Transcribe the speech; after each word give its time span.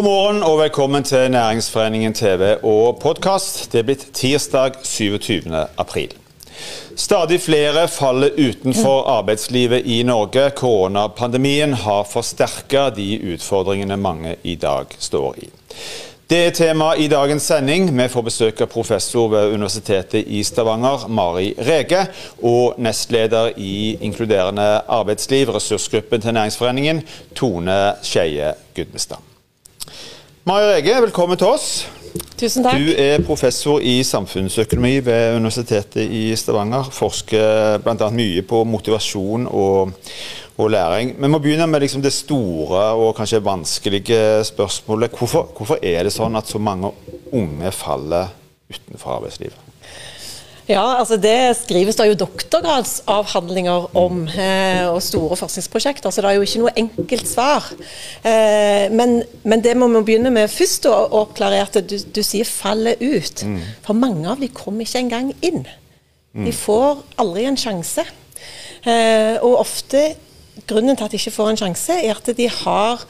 God 0.00 0.04
morgen 0.04 0.42
og 0.42 0.58
velkommen 0.58 1.04
til 1.04 1.30
Næringsforeningen 1.30 2.14
TV 2.14 2.54
og 2.62 2.98
podkast. 3.02 3.72
Det 3.72 3.78
er 3.78 3.84
blitt 3.84 4.06
tirsdag 4.16 4.78
27. 4.82 5.42
april. 5.78 6.14
Stadig 6.96 7.40
flere 7.40 7.82
faller 7.88 8.30
utenfor 8.32 9.02
arbeidslivet 9.18 9.82
i 9.84 10.02
Norge. 10.02 10.50
Koronapandemien 10.56 11.74
har 11.74 12.08
forsterket 12.08 12.96
de 12.96 13.34
utfordringene 13.34 13.96
mange 13.96 14.36
i 14.42 14.54
dag 14.54 14.86
står 14.98 15.34
i. 15.38 15.48
Det 16.30 16.38
er 16.46 16.50
tema 16.50 16.94
i 16.96 17.08
dagens 17.08 17.42
sending. 17.42 17.92
Vi 18.02 18.08
får 18.08 18.22
besøk 18.22 18.60
av 18.60 18.72
professor 18.72 19.28
ved 19.28 19.52
Universitetet 19.52 20.24
i 20.26 20.40
Stavanger, 20.42 21.08
Mari 21.08 21.52
Rege, 21.58 22.06
og 22.42 22.80
nestleder 22.80 23.52
i 23.56 23.98
Inkluderende 24.00 24.80
arbeidsliv, 24.88 25.50
ressursgruppen 25.50 26.20
til 26.20 26.32
Næringsforeningen, 26.34 27.02
Tone 27.36 27.92
Skeie 28.02 28.54
Gudmestad. 28.74 29.20
Mari 30.48 30.70
Rege, 30.70 30.94
velkommen 31.04 31.36
til 31.36 31.50
oss. 31.52 31.64
Tusen 32.40 32.64
takk. 32.64 32.80
Du 32.80 32.94
er 32.96 33.20
professor 33.26 33.82
i 33.84 33.98
samfunnsøkonomi 34.08 34.94
ved 35.04 35.34
Universitetet 35.36 36.08
i 36.08 36.22
Stavanger. 36.32 36.88
Forsker 36.96 37.76
bl.a. 37.84 38.08
mye 38.08 38.40
på 38.48 38.62
motivasjon 38.64 39.44
og, 39.50 39.92
og, 40.56 40.70
læring. 40.72 41.12
Vi 41.20 41.28
må 41.28 41.42
begynne 41.44 41.66
med 41.68 41.84
liksom 41.84 42.00
det 42.00 42.14
store 42.16 42.86
og 42.96 43.12
kanskje 43.18 43.42
vanskelige 43.44 44.22
spørsmålet. 44.48 45.12
Hvorfor, 45.12 45.50
hvorfor 45.58 45.84
er 45.84 46.08
det 46.08 46.14
sånn 46.16 46.40
at 46.40 46.48
så 46.48 46.56
mange 46.56 46.88
unge 47.36 47.74
faller 47.76 48.32
utenfor 48.72 49.18
arbeidslivet? 49.18 49.69
Ja, 50.70 50.84
altså 51.00 51.16
Det 51.18 51.56
skrives 51.58 51.98
da 51.98 52.06
jo 52.06 52.14
doktorgradsavhandlinger 52.18 53.96
om, 53.98 54.22
eh, 54.28 54.86
og 54.86 55.02
store 55.02 55.36
forskningsprosjekter, 55.36 56.10
så 56.10 56.22
det 56.22 56.30
er 56.30 56.38
jo 56.38 56.46
ikke 56.46 56.62
noe 56.62 56.74
enkelt 56.78 57.26
svar. 57.28 57.66
Eh, 58.22 58.86
men, 58.94 59.22
men, 59.42 59.64
det 59.64 59.74
må 59.76 59.88
vi 59.90 60.04
begynne 60.12 60.30
med 60.30 60.50
først 60.52 60.86
å 60.86 60.94
oppklare, 61.24 61.64
at 61.66 61.80
du, 61.90 61.96
du 61.98 62.22
sier 62.22 62.46
'faller 62.46 63.02
ut'. 63.02 63.42
Mm. 63.44 63.60
For 63.82 63.98
mange 63.98 64.30
av 64.30 64.38
de 64.40 64.48
kommer 64.48 64.86
ikke 64.86 65.02
engang 65.02 65.34
inn. 65.42 65.66
Mm. 66.34 66.46
De 66.46 66.52
får 66.54 67.02
aldri 67.18 67.48
en 67.50 67.58
sjanse. 67.58 68.06
Eh, 68.86 69.36
og 69.42 69.58
ofte 69.66 70.14
grunnen 70.68 70.96
til 70.96 71.04
at 71.04 71.10
de 71.10 71.18
ikke 71.18 71.34
får 71.34 71.50
en 71.50 71.62
sjanse, 71.64 71.98
er 71.98 72.14
at 72.14 72.36
de 72.36 72.48
har 72.48 73.06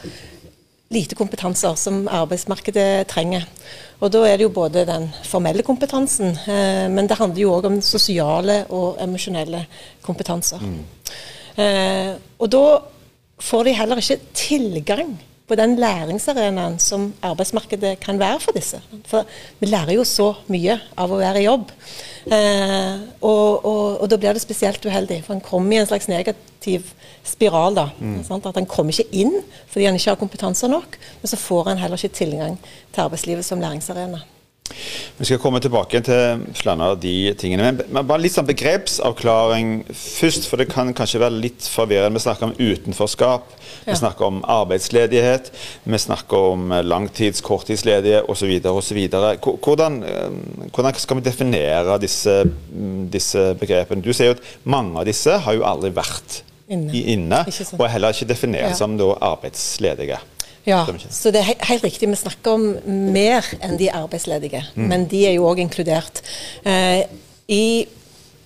lite 0.90 1.14
kompetanser 1.14 1.74
som 1.78 2.08
arbeidsmarkedet 2.10 3.06
trenger. 3.08 3.46
Og 4.00 4.10
Da 4.10 4.24
er 4.26 4.36
det 4.36 4.48
jo 4.48 4.54
både 4.54 4.86
den 4.86 5.10
formelle 5.24 5.62
kompetansen, 5.62 6.36
eh, 6.48 6.88
men 6.88 7.06
det 7.06 7.18
handler 7.18 7.40
jo 7.40 7.52
òg 7.54 7.66
om 7.66 7.80
sosiale 7.80 8.64
og 8.70 8.96
emosjonelle 9.00 9.66
kompetanser. 10.02 10.58
Mm. 10.58 10.84
Eh, 11.56 12.14
og 12.38 12.50
da 12.50 12.80
får 13.38 13.64
de 13.64 13.72
heller 13.72 13.96
ikke 13.96 14.20
tilgang 14.34 15.18
på 15.50 15.58
den 15.58 15.74
læringsarenaen 15.82 16.78
som 16.78 17.08
arbeidsmarkedet 17.26 17.96
kan 18.00 18.18
være 18.20 18.38
for 18.40 18.54
disse. 18.54 18.78
For 19.10 19.26
vi 19.58 19.66
lærer 19.66 19.96
jo 19.96 20.06
så 20.06 20.30
mye 20.52 20.78
av 20.94 21.10
å 21.10 21.18
være 21.18 21.42
i 21.42 21.48
jobb. 21.48 21.72
Eh, 22.30 23.00
og, 23.18 23.64
og, 23.66 23.84
og, 24.00 24.06
da 24.12 24.18
blir 24.20 24.36
det 24.36 24.44
spesielt 24.44 24.84
uheldig, 24.86 25.22
for 25.26 25.34
en 25.34 25.42
kommer 25.44 25.74
i 25.74 25.80
en 25.82 25.90
slags 25.90 26.06
negativ 26.10 26.92
spiral. 27.26 27.74
da, 27.80 27.88
mm. 27.98 28.20
At 28.38 28.60
en 28.60 28.70
kommer 28.70 28.94
ikke 28.94 29.10
inn 29.10 29.40
fordi 29.70 29.88
en 29.88 29.98
ikke 29.98 30.14
har 30.14 30.20
kompetanse 30.20 30.70
nok, 30.70 30.98
men 31.22 31.32
så 31.32 31.40
får 31.40 31.72
en 31.72 31.82
heller 31.82 31.98
ikke 31.98 32.20
tilgang 32.22 32.60
til 32.92 33.08
arbeidslivet 33.08 33.46
som 33.46 33.62
læringsarena. 33.62 34.22
Vi 35.20 35.26
skal 35.28 35.40
komme 35.42 35.60
tilbake 35.60 36.00
til 36.04 36.44
flere 36.56 36.86
av 36.92 36.98
de 37.02 37.14
tingene. 37.38 37.72
Men 37.92 38.06
bare 38.08 38.22
litt 38.22 38.34
sånn 38.34 38.48
begrepsavklaring 38.48 39.72
først, 39.92 40.46
for 40.48 40.60
det 40.60 40.70
kan 40.72 40.92
kanskje 40.96 41.20
være 41.22 41.40
litt 41.42 41.66
forvirrende. 41.68 42.16
Vi 42.16 42.24
snakker 42.24 42.48
om 42.48 42.54
utenforskap, 42.56 43.50
vi 43.84 43.96
snakker 44.00 44.28
om 44.28 44.40
arbeidsledighet, 44.48 45.52
vi 45.84 46.00
snakker 46.00 46.50
om 46.54 46.74
langtids-, 46.86 47.44
korttidsledige 47.44 48.22
osv. 48.32 48.54
osv. 48.72 49.00
Hvordan, 49.10 50.02
eh, 50.08 50.68
hvordan 50.70 51.00
skal 51.00 51.20
vi 51.20 51.26
definere 51.28 51.98
disse, 52.02 52.42
disse 53.12 53.50
begrepene? 53.60 54.04
Du 54.04 54.12
sier 54.14 54.32
jo 54.32 54.38
at 54.38 54.46
mange 54.64 55.00
av 55.00 55.08
disse 55.08 55.40
har 55.44 55.58
jo 55.58 55.66
aldri 55.68 55.92
vært 55.96 56.42
inne, 56.70 56.94
inne 56.94 57.44
og 57.76 57.84
er 57.84 57.96
heller 57.96 58.14
ikke 58.14 58.30
definert 58.30 58.72
ja. 58.72 58.76
som 58.78 58.96
arbeidsledige. 59.00 60.20
Ja, 60.66 60.84
så 61.10 61.30
det 61.32 61.40
er 61.40 61.54
helt 61.70 61.84
riktig. 61.84 62.08
Vi 62.08 62.18
snakker 62.20 62.58
om 62.58 62.66
mer 63.14 63.46
enn 63.64 63.78
de 63.80 63.88
arbeidsledige, 63.92 64.60
mm. 64.74 64.90
men 64.90 65.06
de 65.08 65.24
er 65.30 65.38
jo 65.38 65.48
òg 65.48 65.62
inkludert. 65.62 66.20
Eh, 66.68 67.06
I 67.48 67.64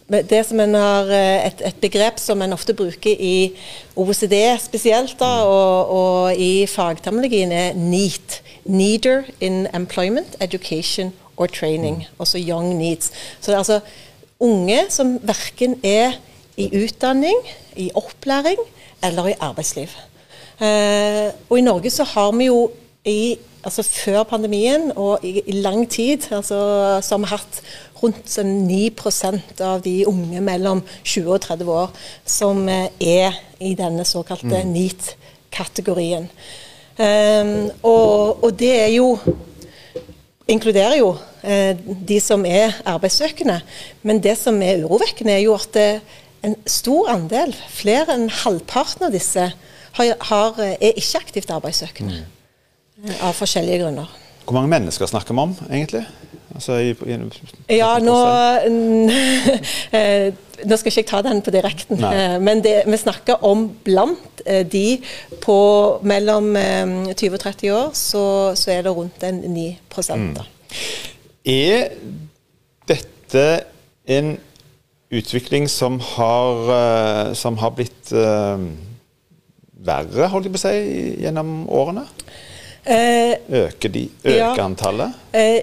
det 0.09 0.45
som 0.47 0.61
en 0.61 0.77
har, 0.79 1.11
eh, 1.11 1.47
et, 1.49 1.63
et, 1.65 1.81
begrep 1.81 2.21
som 2.21 2.43
en 2.43 2.53
ofte 2.53 2.75
bruker 2.77 3.17
i 3.19 3.53
OECD 3.97 4.37
spesielt, 4.63 5.17
da, 5.19 5.33
mm. 5.43 5.51
og, 5.51 5.91
og, 5.91 6.39
i 6.39 6.67
fagterminologien, 6.71 7.53
er 7.53 7.75
NEAT. 7.75 8.41
Needer 8.65 9.27
in 9.41 9.67
Employment, 9.75 10.37
Education 10.41 11.13
or 11.37 11.47
Training. 11.47 12.07
Altså 12.19 12.39
Young 12.39 12.79
Needs. 12.79 13.11
Så 13.41 13.51
det 13.51 13.55
er 13.55 13.59
altså 13.59 13.81
unge 14.41 14.79
som 14.89 15.19
verken 15.23 15.77
er 15.85 16.17
i 16.57 16.71
utdanning, 16.85 17.37
i 17.77 17.91
opplæring 17.95 18.61
eller 19.03 19.27
i 19.27 19.39
arbeidsliv. 19.41 19.89
Eh, 20.61 21.33
og 21.51 21.59
i 21.59 21.65
Norge 21.67 21.91
så 21.91 22.07
har 22.07 22.31
vi 22.39 22.47
jo 22.47 22.69
i, 23.05 23.37
altså 23.67 23.83
før 23.83 24.23
pandemien 24.29 24.93
og 24.95 25.25
i, 25.27 25.41
i 25.51 25.57
lang 25.65 25.83
tid 25.91 26.29
altså, 26.31 26.59
så 27.03 27.17
har 27.17 27.23
vi 27.25 27.31
hatt 27.33 27.59
rundt 28.03 28.37
9% 28.39 29.63
av 29.65 29.83
de 29.83 29.97
unge 30.07 30.41
mellom 30.45 30.83
20 31.03 31.33
og 31.35 31.41
30 31.43 31.73
år 31.75 31.91
som 32.37 32.69
eh, 32.69 32.87
er 33.01 33.41
i 33.59 33.75
denne 33.79 34.07
såkalte 34.07 34.63
mm. 34.63 34.71
NEAT-kategorien. 34.77 36.31
Um, 36.95 37.73
og, 37.83 38.45
og, 38.45 38.53
det 38.55 38.71
er 38.71 38.93
jo 38.95 39.17
inkluderer 40.47 41.01
jo 41.01 41.09
eh, 41.43 41.75
de 41.75 42.21
som 42.23 42.45
er 42.47 42.77
arbeidssøkende. 42.87 43.59
Men 44.07 44.23
det 44.23 44.37
som 44.39 44.63
er 44.63 44.85
urovekkende, 44.85 45.35
er 45.35 45.43
jo 45.43 45.57
at 45.59 45.81
en 46.45 46.55
stor 46.69 47.09
andel, 47.11 47.55
flere 47.73 48.15
enn 48.15 48.29
halvparten 48.45 49.09
av 49.09 49.17
disse, 49.17 49.49
har, 49.99 50.15
har, 50.31 50.61
er 50.61 50.93
ikke 50.95 51.23
aktivt 51.23 51.51
arbeidssøkende. 51.55 52.25
Mm. 52.25 53.11
Av 53.27 53.35
forskjellige 53.35 53.83
grunner. 53.83 54.11
Hvor 54.45 54.59
mange 54.59 54.71
mennesker 54.75 55.09
snakker 55.09 55.35
vi 55.35 55.41
om, 55.41 55.57
egentlig? 55.71 56.05
Altså, 56.55 56.77
i, 56.79 56.93
i, 56.93 57.79
ja, 57.81 57.97
nå, 57.99 58.15
eh, 59.99 60.29
nå 60.63 60.77
skal 60.79 60.93
ikke 60.93 61.01
jeg 61.01 61.09
ta 61.11 61.23
den 61.27 61.41
på 61.43 61.51
direkten, 61.55 61.99
Nei. 61.99 62.13
Eh, 62.15 62.37
men 62.45 62.63
det, 62.63 62.77
vi 62.87 62.99
snakker 63.01 63.43
om 63.47 63.67
blant 63.87 64.45
eh, 64.47 64.63
de 64.63 65.01
på 65.43 65.59
mellom 66.07 66.53
20 66.55 67.35
og 67.35 67.43
30 67.43 67.75
år, 67.75 67.91
så, 67.99 68.25
så 68.55 68.77
er 68.77 68.87
det 68.87 68.95
rundt 68.95 69.27
en 69.27 69.43
9 69.51 69.67
mm. 70.15 70.31
Er 71.51 71.89
dette 72.87 73.47
en 74.07 74.37
utvikling 75.15 75.67
som 75.71 75.99
har, 76.15 77.35
som 77.39 77.59
har 77.59 77.75
blitt 77.75 78.13
uh, 78.15 78.59
verre, 79.85 80.29
holdt 80.33 80.49
jeg 80.49 80.55
på 80.55 80.61
å 80.61 80.65
si, 80.65 80.97
gjennom 81.25 81.55
årene? 81.73 82.07
Eh, 82.85 83.37
øker 83.65 83.93
de, 83.93 84.09
øker 84.25 84.39
ja, 84.39 84.53
antallet? 84.65 85.15
Eh, 85.33 85.63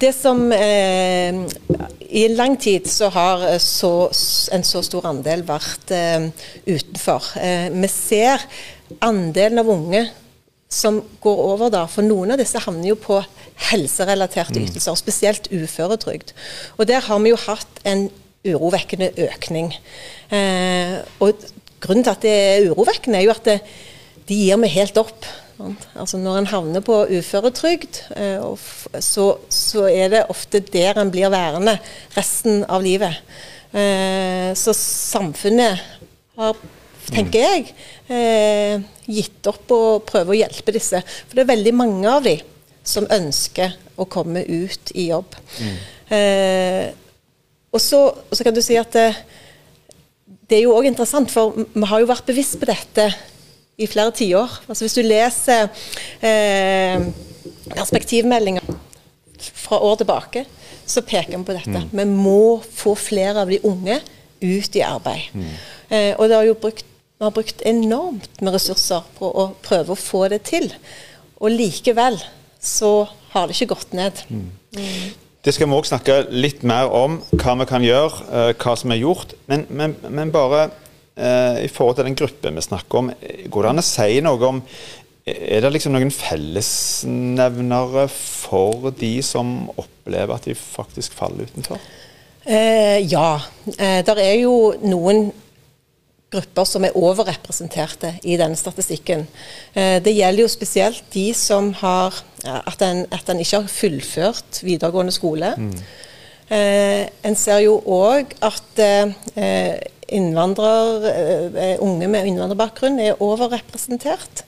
det 0.00 0.12
som 0.14 0.46
eh, 0.54 1.34
I 2.10 2.28
lang 2.34 2.56
tid 2.60 2.86
så 2.90 3.10
har 3.14 3.46
eh, 3.48 3.60
så, 3.62 4.10
en 4.54 4.66
så 4.66 4.82
stor 4.86 5.08
andel 5.10 5.44
vært 5.46 5.94
eh, 5.94 6.28
utenfor. 6.66 7.32
Eh, 7.42 7.70
vi 7.74 7.90
ser 7.90 8.44
andelen 9.02 9.62
av 9.62 9.70
unge 9.74 10.04
som 10.74 10.98
går 11.22 11.42
over 11.52 11.70
da, 11.70 11.84
for 11.90 12.06
noen 12.06 12.34
av 12.34 12.40
disse 12.40 12.58
havner 12.64 12.90
jo 12.90 12.98
på 12.98 13.20
helserelaterte 13.70 14.58
mm. 14.58 14.68
ytelser, 14.68 14.98
spesielt 14.98 15.50
uføretrygd. 15.52 16.34
Og 16.78 16.88
der 16.90 17.04
har 17.06 17.22
vi 17.22 17.30
jo 17.30 17.38
hatt 17.46 17.82
en 17.86 18.08
urovekkende 18.44 19.12
økning. 19.28 19.70
Eh, 20.34 20.98
og 21.22 21.46
Grunnen 21.84 22.04
til 22.04 22.14
at 22.14 22.24
det 22.24 22.34
er 22.34 22.68
urovekkende, 22.70 23.20
er 23.20 23.26
jo 23.26 23.34
at 23.34 23.48
det, 23.48 23.58
de 24.28 24.38
gir 24.46 24.60
meg 24.60 24.72
helt 24.72 24.96
opp. 25.00 25.26
Altså 25.94 26.18
Når 26.18 26.38
en 26.38 26.48
havner 26.50 26.82
på 26.84 26.96
uføretrygd, 27.14 28.00
eh, 28.18 28.46
så, 29.04 29.26
så, 29.52 29.84
er 29.86 30.10
det 30.10 30.24
ofte 30.32 30.60
der 30.72 30.98
en 30.98 31.12
blir 31.14 31.30
værende 31.30 31.76
resten 32.16 32.64
av 32.66 32.82
livet. 32.82 33.20
Eh, 33.74 34.50
så 34.58 34.74
samfunnet 34.74 35.82
har, 36.38 36.58
tenker 37.12 37.46
jeg, 37.46 37.70
eh, 38.08 38.82
gitt 39.06 39.46
opp 39.50 39.70
å 39.74 39.82
prøve 40.06 40.34
å 40.34 40.40
hjelpe 40.40 40.74
disse. 40.74 41.04
For 41.28 41.36
det 41.36 41.44
er 41.44 41.54
veldig 41.54 41.76
mange 41.76 42.10
av 42.10 42.26
de 42.26 42.38
som 42.84 43.06
ønsker 43.12 43.76
å 43.96 44.08
komme 44.10 44.42
ut 44.42 44.90
i 44.98 45.08
jobb. 45.12 45.36
Mm. 45.62 45.76
og, 47.72 47.80
så, 47.80 48.00
og, 48.10 48.34
så, 48.34 48.44
kan 48.44 48.54
du 48.54 48.60
si 48.60 48.76
at 48.76 48.92
det 50.54 50.60
er 50.60 50.68
jo 50.68 50.74
òg 50.78 50.86
interessant, 50.86 51.32
for 51.34 51.56
vi 51.58 51.86
har 51.90 52.02
jo 52.02 52.06
vært 52.06 52.28
bevisst 52.28 52.60
på 52.60 52.68
dette 52.70 53.08
i 53.74 53.88
flere 53.90 54.14
tiår. 54.14 54.60
Altså 54.70 54.86
hvis 54.86 54.94
du 54.94 55.02
leser 55.02 55.66
eh, 56.22 57.08
perspektivmeldinger 57.72 58.76
fra 59.64 59.80
år 59.82 59.98
tilbake, 60.04 60.44
så 60.86 61.02
peker 61.02 61.34
vi 61.34 61.48
på 61.48 61.56
dette. 61.56 61.80
Mm. 61.82 61.90
Vi 61.90 62.06
må 62.12 62.60
få 62.62 62.94
flere 62.94 63.42
av 63.42 63.50
de 63.50 63.58
unge 63.66 63.98
ut 64.44 64.78
i 64.78 64.84
arbeid. 64.86 65.34
Mm. 65.34 65.50
Eh, 65.88 66.12
og 66.12 66.30
det 66.30 66.38
har 66.38 66.46
jo 66.46 66.56
brukt, 66.62 66.86
vi 67.18 67.26
har 67.26 67.34
brukt 67.34 67.66
enormt 67.66 68.38
med 68.38 68.54
ressurser 68.54 69.10
på 69.18 69.34
å 69.34 69.48
prøve 69.64 69.96
å 69.96 69.98
få 69.98 70.28
det 70.30 70.44
til. 70.52 70.70
Og 71.42 71.50
likevel 71.50 72.20
så 72.62 72.94
har 73.34 73.48
det 73.48 73.58
ikke 73.58 73.72
gått 73.74 73.98
ned. 73.98 74.22
Mm. 74.30 74.50
Det 75.44 75.52
skal 75.52 75.68
vi 75.68 75.76
òg 75.76 75.84
snakke 75.84 76.22
litt 76.32 76.62
mer 76.64 76.88
om, 76.88 77.18
hva 77.36 77.52
vi 77.60 77.66
kan 77.68 77.84
gjøre, 77.84 78.24
eh, 78.32 78.50
hva 78.56 78.72
som 78.80 78.94
er 78.94 79.02
gjort. 79.02 79.34
Men, 79.50 79.66
men, 79.68 79.92
men 80.08 80.32
bare 80.32 80.70
eh, 81.16 81.66
i 81.66 81.68
forhold 81.68 81.98
til 81.98 82.08
den 82.08 82.16
gruppen 82.16 82.56
vi 82.56 82.64
snakker 82.64 83.00
om, 83.02 83.10
går 83.52 83.66
det 83.66 83.72
an 83.74 83.82
å 83.82 83.84
si 83.84 84.20
noe 84.24 84.52
om 84.54 84.62
Er 85.24 85.62
det 85.64 85.70
liksom 85.72 85.94
noen 85.94 86.10
fellesnevnere 86.12 88.02
for 88.12 88.90
de 88.92 89.22
som 89.24 89.70
opplever 89.72 90.34
at 90.34 90.44
de 90.44 90.52
faktisk 90.52 91.16
faller 91.16 91.48
utenfor? 91.48 91.80
Eh, 92.44 93.00
ja. 93.08 93.38
Eh, 93.78 94.02
det 94.04 94.16
er 94.20 94.36
jo 94.42 94.74
noen 94.84 95.30
grupper 96.34 96.66
som 96.68 96.84
er 96.86 96.96
overrepresenterte 96.98 98.14
i 98.26 98.36
denne 98.40 98.58
statistikken. 98.58 99.26
Eh, 99.72 99.98
det 100.04 100.14
gjelder 100.16 100.44
jo 100.44 100.50
spesielt 100.52 101.06
de 101.14 101.28
som 101.36 101.72
har 101.80 102.20
at 102.44 102.82
en, 102.84 103.04
at 103.14 103.30
en 103.32 103.40
ikke 103.40 103.62
har 103.62 103.72
fullført 103.72 104.60
videregående 104.66 105.14
skole. 105.14 105.54
Mm. 105.56 105.72
Eh, 106.52 107.02
en 107.24 107.38
ser 107.40 107.62
jo 107.64 107.78
òg 107.88 108.36
at 108.44 108.84
eh, 108.84 109.74
innvandrer, 110.14 111.06
unge 111.82 112.08
med 112.12 112.28
innvandrerbakgrunn 112.28 113.00
er 113.00 113.22
overrepresentert. 113.24 114.44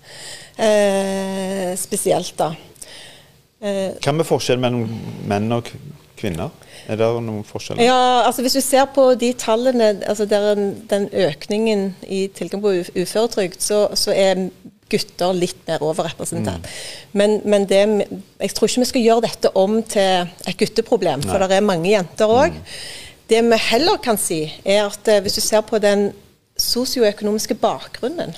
Spesielt, 1.81 2.37
da. 2.37 2.51
Hva 3.65 4.13
med 4.13 4.29
forskjell 4.29 4.61
mellom 4.61 4.85
menn 5.29 5.49
og 5.57 5.65
kvinner? 5.71 6.06
Er 6.87 7.01
det 7.01 7.09
noen 7.25 7.45
forskjeller? 7.47 7.85
Ja, 7.85 8.27
altså 8.27 8.45
Hvis 8.45 8.57
du 8.57 8.63
ser 8.65 8.87
på 8.95 9.09
de 9.19 9.33
tallene, 9.39 9.93
altså 10.07 10.27
der 10.29 10.55
den 10.91 11.09
økningen 11.13 11.91
i 12.03 12.27
tilgang 12.35 12.63
på 12.65 12.75
uføretrygd, 12.97 13.61
så, 13.63 13.87
så 13.95 14.15
er 14.15 14.49
gutter 14.91 15.35
litt 15.35 15.59
mer 15.67 15.83
overrepresentert. 15.83 16.63
Mm. 16.63 17.17
Men, 17.19 17.41
men 17.45 17.67
det, 17.67 17.81
jeg 18.39 18.55
tror 18.55 18.71
ikke 18.71 18.85
vi 18.85 18.91
skal 18.93 19.07
gjøre 19.07 19.27
dette 19.27 19.51
om 19.59 19.81
til 19.83 20.29
et 20.47 20.61
gutteproblem, 20.61 21.25
Nei. 21.25 21.31
for 21.33 21.43
det 21.43 21.59
er 21.59 21.67
mange 21.67 21.91
jenter 21.91 22.31
òg. 22.31 22.55
Mm. 22.55 22.77
Det 23.27 23.43
vi 23.43 23.63
heller 23.73 23.99
kan 24.03 24.21
si, 24.21 24.45
er 24.63 24.85
at 24.87 25.11
eh, 25.11 25.23
hvis 25.25 25.41
du 25.41 25.43
ser 25.43 25.65
på 25.67 25.83
den 25.83 26.13
sosioøkonomiske 26.57 27.59
bakgrunnen 27.61 28.37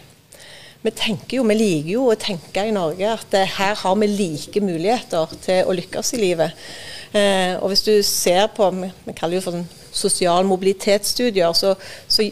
vi 0.81 0.93
tenker 0.95 1.39
jo, 1.39 1.47
vi 1.49 1.57
liker 1.59 1.91
jo 1.91 2.05
å 2.13 2.19
tenke 2.19 2.63
i 2.65 2.75
Norge 2.75 3.11
at 3.11 3.35
eh, 3.35 3.57
her 3.59 3.75
har 3.81 3.97
vi 3.99 4.09
like 4.13 4.63
muligheter 4.63 5.35
til 5.43 5.67
å 5.67 5.75
lykkes 5.75 6.15
i 6.15 6.21
livet. 6.23 6.69
Eh, 7.13 7.57
og 7.57 7.71
hvis 7.73 7.85
du 7.87 7.95
ser 8.05 8.49
på 8.55 8.69
vi 8.77 9.15
kaller 9.17 9.39
det 9.39 9.45
for 9.45 9.57
sånn 9.57 9.69
sosial 9.99 10.47
mobilitetsstudier, 10.47 11.55
så, 11.57 11.73
så, 12.07 12.27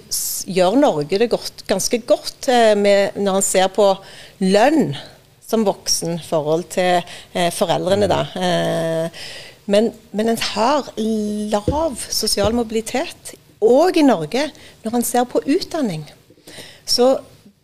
gjør 0.47 0.77
Norge 0.79 1.19
det 1.19 1.31
godt, 1.33 1.65
ganske 1.67 1.99
godt 2.07 2.51
eh, 2.53 2.75
med, 2.79 3.17
når 3.19 3.41
en 3.41 3.47
ser 3.47 3.71
på 3.75 3.89
lønn 4.45 4.93
som 5.47 5.65
voksen 5.67 6.19
i 6.19 6.27
forhold 6.27 6.67
til 6.75 7.01
eh, 7.01 7.51
foreldrene. 7.55 8.11
da. 8.11 8.23
Men, 9.67 9.91
men 10.15 10.31
en 10.31 10.43
har 10.53 10.93
lav 11.51 11.99
sosial 12.15 12.55
mobilitet 12.55 13.35
òg 13.63 13.99
i 13.99 14.05
Norge 14.07 14.45
når 14.85 14.99
en 14.99 15.07
ser 15.07 15.27
på 15.31 15.43
utdanning. 15.43 16.05
Så 16.87 17.17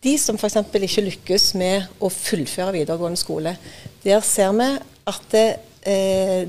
de 0.03 0.17
som 0.19 0.35
f.eks. 0.35 0.57
ikke 0.75 1.05
lykkes 1.05 1.53
med 1.59 1.87
å 2.03 2.09
fullføre 2.11 2.75
videregående 2.75 3.19
skole, 3.19 3.55
der 4.03 4.19
ser 4.25 4.51
vi 4.57 4.67
at 5.07 5.29
det, 5.31 5.47
eh, 5.87 6.43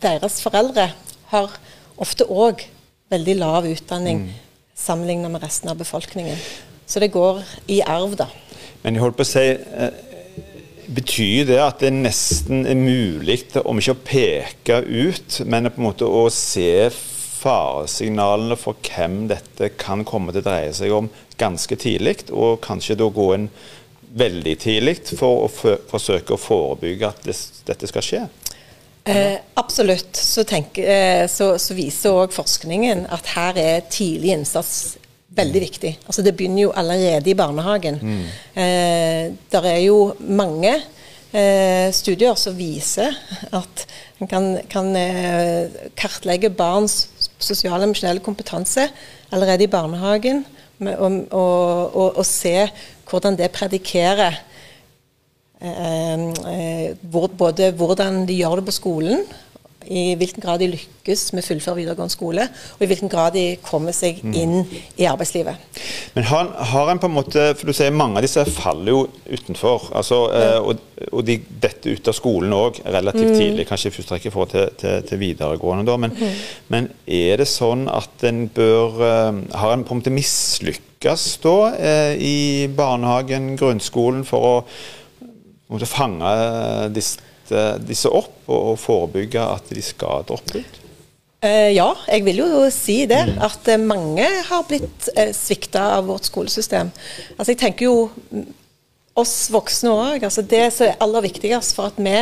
deres 0.00 0.40
foreldre 0.44 0.88
har 1.32 1.56
ofte 2.00 2.26
òg 2.28 2.64
veldig 3.12 3.34
lav 3.40 3.66
utdanning 3.68 4.24
mm. 4.24 4.30
sammenlignet 4.78 5.32
med 5.32 5.44
resten 5.44 5.72
av 5.72 5.80
befolkningen. 5.80 6.38
Så 6.86 7.00
det 7.00 7.12
går 7.14 7.42
i 7.72 7.82
arv, 7.84 8.16
da. 8.20 8.28
Men 8.82 8.96
jeg 8.96 9.04
holdt 9.04 9.20
på 9.20 9.26
å 9.26 9.32
si 9.32 9.44
eh, 9.52 10.08
Betyr 10.92 11.46
det 11.48 11.60
at 11.62 11.80
det 11.80 11.92
nesten 11.94 12.66
er 12.68 12.76
mulig, 12.76 13.38
om 13.62 13.78
ikke 13.78 13.94
å 13.94 14.00
peke 14.04 14.80
ut, 14.82 15.38
men 15.46 15.70
på 15.70 15.78
en 15.78 15.86
måte 15.86 16.04
å 16.04 16.26
se 16.34 16.90
faresignalene 17.42 18.58
for 18.60 18.76
hvem 18.84 19.22
dette 19.30 19.70
kan 19.80 20.02
komme 20.04 20.34
til 20.34 20.42
å 20.42 20.48
dreie 20.50 20.74
seg 20.76 20.92
om 20.92 21.08
ganske 21.40 21.78
tidlig, 21.80 22.26
og 22.34 22.60
kanskje 22.66 22.98
da 22.98 23.08
gå 23.14 23.28
inn 23.38 23.46
veldig 24.12 24.56
tidlig 24.60 24.98
for 25.16 25.46
å 25.46 25.76
forsøke 25.88 26.34
å 26.34 26.42
forebygge 26.42 27.08
at 27.08 27.24
det, 27.30 27.38
dette 27.70 27.88
skal 27.88 28.04
skje? 28.04 28.22
Eh, 29.04 29.38
absolutt. 29.58 30.16
Så, 30.16 30.44
tenk, 30.46 30.78
eh, 30.78 31.26
så, 31.30 31.56
så 31.58 31.74
viser 31.74 32.14
òg 32.14 32.34
forskningen 32.34 33.06
at 33.10 33.32
her 33.34 33.58
er 33.58 33.86
tidlig 33.90 34.36
innsats 34.36 34.98
veldig 35.34 35.58
mm. 35.58 35.66
viktig. 35.66 35.92
Altså 36.06 36.22
Det 36.22 36.34
begynner 36.36 36.68
jo 36.68 36.74
allerede 36.76 37.30
i 37.30 37.36
barnehagen. 37.38 37.98
Mm. 38.02 38.24
Eh, 38.54 39.32
der 39.52 39.68
er 39.72 39.80
jo 39.82 40.14
mange 40.20 40.74
eh, 41.32 41.88
studier 41.92 42.38
som 42.38 42.56
viser 42.58 43.16
at 43.52 43.86
en 44.20 44.30
kan, 44.30 44.52
kan 44.70 44.94
eh, 44.96 45.66
kartlegge 45.98 46.52
barns 46.54 47.08
sosiale 47.42 47.82
og 47.82 47.90
emosjonelle 47.90 48.22
kompetanse 48.22 48.86
allerede 49.32 49.66
i 49.66 49.72
barnehagen, 49.72 50.44
med, 50.78 50.96
og, 50.98 51.26
og, 51.30 51.96
og, 51.96 52.16
og 52.18 52.26
se 52.26 52.68
hvordan 53.10 53.36
det 53.38 53.50
predikerer 53.54 54.38
både 57.12 57.68
hvordan 57.78 58.24
de 58.26 58.34
gjør 58.40 58.58
det 58.58 58.64
på 58.66 58.74
skolen, 58.74 59.22
i 59.90 60.14
hvilken 60.18 60.42
grad 60.42 60.60
de 60.62 60.70
lykkes 60.72 61.24
med 61.34 61.42
å 61.42 61.46
fullføre 61.46 61.78
videregående 61.80 62.14
skole, 62.14 62.46
og 62.76 62.84
i 62.84 62.88
hvilken 62.90 63.10
grad 63.12 63.34
de 63.36 63.44
kommer 63.64 63.94
seg 63.96 64.20
mm. 64.22 64.34
inn 64.38 64.54
i 65.00 65.08
arbeidslivet. 65.08 65.80
Men 66.14 66.28
har, 66.28 66.50
har 66.72 66.92
en 66.92 67.00
på 67.02 67.10
en 67.10 67.16
måte, 67.16 67.48
for 67.58 67.68
du 67.68 67.76
sier 67.76 67.90
Mange 67.92 68.20
av 68.20 68.26
disse 68.26 68.44
faller 68.52 68.92
jo 68.92 69.02
utenfor. 69.28 69.90
altså, 69.98 70.20
ja. 70.32 70.52
Eh, 70.54 70.68
og, 70.70 71.08
og 71.10 71.24
de 71.26 71.38
detter 71.62 71.96
ut 71.96 72.08
av 72.08 72.16
skolen 72.16 72.54
òg 72.56 72.80
relativt 72.84 73.32
mm. 73.32 73.36
tidlig, 73.38 73.66
kanskje 73.68 73.90
i 73.90 73.96
første 73.96 74.16
rekke 74.16 74.32
for 74.34 74.50
til, 74.52 74.70
til, 74.80 75.02
til, 75.08 75.20
videregående. 75.20 75.86
da, 75.88 75.98
men, 76.00 76.16
mm. 76.16 76.40
men, 76.72 76.88
er 77.06 77.42
det 77.42 77.48
sånn 77.50 77.88
at 77.90 78.24
en 78.28 78.46
bør 78.52 78.98
Har 79.02 79.72
en 79.72 79.84
på 79.84 79.94
en 79.94 80.00
måte 80.00 80.14
mislykkes 80.14 81.26
da 81.42 81.56
i 82.14 82.68
barnehagen, 82.76 83.54
grunnskolen, 83.58 84.22
for 84.28 84.46
å 84.46 84.56
måtte 85.72 85.88
fange 85.90 86.30
disse, 86.94 87.64
disse 87.82 88.12
opp 88.12 88.48
og, 88.50 88.78
forebygge 88.80 89.42
at 89.42 89.72
de 89.72 89.84
skal 89.84 90.24
droppe 90.28 90.62
ut? 90.62 90.80
Eh, 91.42 91.72
ja, 91.74 91.88
jeg 92.06 92.22
vil 92.28 92.38
jo 92.44 92.64
si 92.70 93.02
det. 93.10 93.22
Mm. 93.32 93.38
At 93.42 93.68
eh, 93.72 93.80
mange 93.80 94.26
har 94.46 94.66
blitt 94.68 95.08
eh, 95.16 95.32
svikta 95.34 95.88
av 95.98 96.06
vårt 96.10 96.28
skolesystem. 96.30 96.92
Altså 97.34 97.54
jeg 97.54 97.62
tenker 97.64 97.88
jo 97.88 98.44
oss 99.18 99.36
voksne 99.52 99.90
òg. 99.90 100.26
Altså 100.28 100.44
det 100.46 100.68
som 100.76 100.86
er 100.88 101.00
aller 101.02 101.26
viktigst 101.26 101.74
for 101.76 101.90
at 101.90 101.98
vi, 101.98 102.14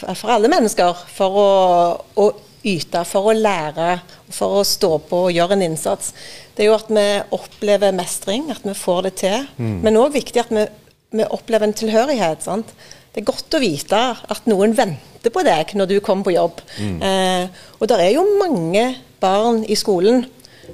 for 0.00 0.32
alle 0.32 0.50
mennesker, 0.50 1.04
for 1.12 1.36
å, 1.36 1.50
å 2.16 2.30
yte, 2.64 3.04
for 3.08 3.28
å 3.28 3.36
lære, 3.36 3.98
for 4.32 4.60
å 4.60 4.66
stå 4.66 4.94
på 5.08 5.26
og 5.26 5.36
gjøre 5.36 5.56
en 5.58 5.66
innsats, 5.70 6.14
det 6.56 6.64
er 6.64 6.70
jo 6.70 6.78
at 6.78 6.90
vi 6.92 7.06
opplever 7.36 7.94
mestring, 7.96 8.50
at 8.52 8.64
vi 8.64 8.74
får 8.76 9.06
det 9.08 9.14
til. 9.20 9.46
Mm. 9.60 9.78
Men 9.84 10.00
òg 10.00 10.16
viktig 10.16 10.42
at 10.42 10.52
vi 10.52 10.64
vi 11.10 11.26
opplever 11.26 11.68
en 11.68 11.76
tilhørighet. 11.76 12.44
Sant? 12.46 12.74
Det 13.10 13.22
er 13.22 13.30
godt 13.30 13.56
å 13.56 13.62
vite 13.62 14.00
at 14.14 14.50
noen 14.50 14.74
venter 14.78 15.32
på 15.34 15.42
deg 15.46 15.74
når 15.78 15.90
du 15.90 15.96
kommer 16.04 16.28
på 16.28 16.36
jobb. 16.36 16.60
Mm. 16.78 16.98
Eh, 17.02 17.64
og 17.80 17.90
det 17.90 17.98
er 18.04 18.12
jo 18.14 18.26
mange 18.38 18.84
barn 19.20 19.64
i 19.66 19.76
skolen 19.78 20.24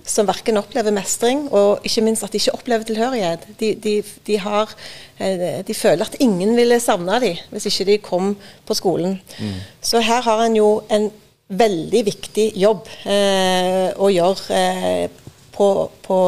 som 0.04 0.26
verken 0.28 0.58
opplever 0.60 0.92
mestring, 0.92 1.46
og 1.54 1.84
ikke 1.86 2.02
minst 2.04 2.24
at 2.26 2.34
de 2.34 2.40
ikke 2.40 2.54
opplever 2.58 2.84
tilhørighet. 2.86 3.46
De, 3.60 3.72
de, 3.80 3.94
de, 4.26 4.38
har, 4.42 4.72
eh, 5.18 5.60
de 5.66 5.76
føler 5.76 6.04
at 6.04 6.18
ingen 6.20 6.52
ville 6.58 6.78
savne 6.82 7.20
dem 7.22 7.40
hvis 7.52 7.68
ikke 7.70 7.88
de 7.90 8.00
kom 8.04 8.34
på 8.66 8.76
skolen. 8.76 9.16
Mm. 9.40 9.54
Så 9.80 10.04
her 10.04 10.20
har 10.26 10.44
en 10.44 10.58
jo 10.58 10.70
en 10.92 11.08
veldig 11.46 12.02
viktig 12.08 12.50
jobb 12.58 12.88
eh, 13.06 13.94
å 13.96 14.10
gjøre 14.10 14.56
eh, 14.58 15.22
på, 15.56 15.68
på, 16.04 16.18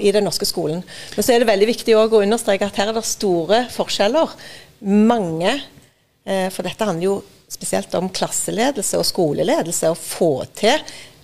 i 0.00 0.12
den 0.14 0.26
norske 0.26 0.48
skolen. 0.48 0.82
Men 1.14 1.24
så 1.24 1.34
er 1.34 1.42
det 1.42 1.50
veldig 1.50 1.68
viktig 1.70 1.96
å 1.96 2.06
understreke 2.22 2.68
at 2.68 2.78
her 2.80 2.92
er 2.92 2.96
det 2.96 3.04
store 3.08 3.64
forskjeller. 3.74 4.32
Mange, 4.88 5.58
eh, 6.24 6.48
for 6.54 6.66
dette 6.66 6.88
handler 6.88 7.08
jo 7.10 7.18
spesielt 7.48 7.94
om 7.98 8.10
klasseledelse 8.12 9.00
og 9.00 9.06
skoleledelse. 9.08 9.92
Å 9.92 9.98
få 9.98 10.32
til 10.56 10.76